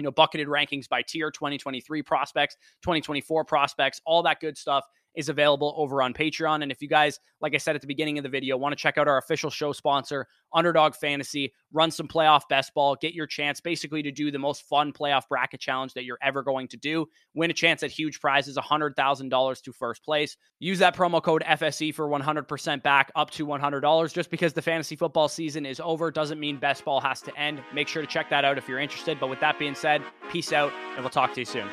you 0.02 0.04
know, 0.04 0.12
bucketed 0.12 0.48
rankings 0.48 0.90
by 0.90 1.04
tier 1.04 1.30
2023 1.30 2.02
prospects, 2.02 2.56
2024 2.82 3.46
prospects, 3.46 4.02
all 4.04 4.24
that 4.24 4.40
good 4.40 4.58
stuff 4.58 4.84
is 5.16 5.30
available 5.30 5.74
over 5.78 6.02
on 6.02 6.14
Patreon. 6.14 6.64
And 6.64 6.72
if 6.72 6.82
you 6.82 6.88
guys, 6.88 7.20
like 7.42 7.54
I 7.54 7.58
said 7.58 7.76
at 7.76 7.82
the 7.82 7.88
beginning 7.88 8.18
of 8.18 8.24
the 8.24 8.30
video, 8.30 8.58
want 8.58 8.74
to 8.74 8.82
check 8.82 8.98
out 8.98 9.08
our 9.08 9.18
official 9.18 9.50
show 9.50 9.72
sponsor, 9.72 10.28
Underdog 10.54 10.96
Fantasy, 10.96 11.54
run 11.72 11.92
some 11.92 12.08
playoff 12.08 12.42
best 12.50 12.74
ball, 12.74 12.96
get 12.96 13.14
your 13.14 13.28
chance 13.28 13.62
basically 13.62 14.04
to 14.04 14.12
do 14.12 14.32
the 14.32 14.40
most 14.40 14.64
fun 14.64 14.94
playoff 14.94 15.28
bracket 15.28 15.60
challenge 15.60 15.94
that 15.94 16.04
you're 16.04 16.18
ever 16.22 16.44
going 16.44 16.68
to 16.70 16.78
do. 16.78 17.06
Win 17.34 17.52
a 17.52 17.54
chance 17.54 17.84
at 17.84 17.92
huge 17.92 18.20
prizes, 18.20 18.58
$100,000 18.58 19.62
to 19.62 19.74
first 19.74 20.04
place. 20.04 20.38
Use 20.60 20.80
that 20.80 20.96
promo 20.96 21.22
code 21.22 21.44
FSE 21.48 21.94
for 21.94 22.08
100% 22.08 22.84
back 22.84 23.12
up 23.16 23.32
to 23.32 23.46
$100. 23.46 24.14
Just 24.14 24.30
because 24.30 24.54
the 24.54 24.62
fantasy 24.62 24.96
football 24.96 25.28
season 25.28 25.66
is 25.66 25.80
over 25.80 26.12
doesn't 26.12 26.40
mean 26.40 26.58
best 26.58 26.86
ball 26.86 27.02
has 27.02 27.22
to 27.22 27.38
end. 27.38 27.62
Make 27.74 27.88
sure 27.88 28.02
to 28.02 28.08
check 28.08 28.30
that 28.30 28.46
out 28.46 28.58
if 28.58 28.68
you're 28.68 28.80
interested. 28.80 29.20
But 29.20 29.30
with 29.30 29.40
that 29.40 29.58
being 29.60 29.76
said, 29.76 30.02
peace 30.32 30.54
out, 30.54 30.72
and 30.96 31.00
we'll 31.00 31.10
talk 31.10 31.34
to 31.34 31.42
you 31.42 31.46
soon. 31.46 31.68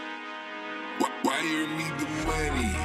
You 1.45 1.67
need 1.69 1.99
the 1.99 2.07
money? 2.27 2.78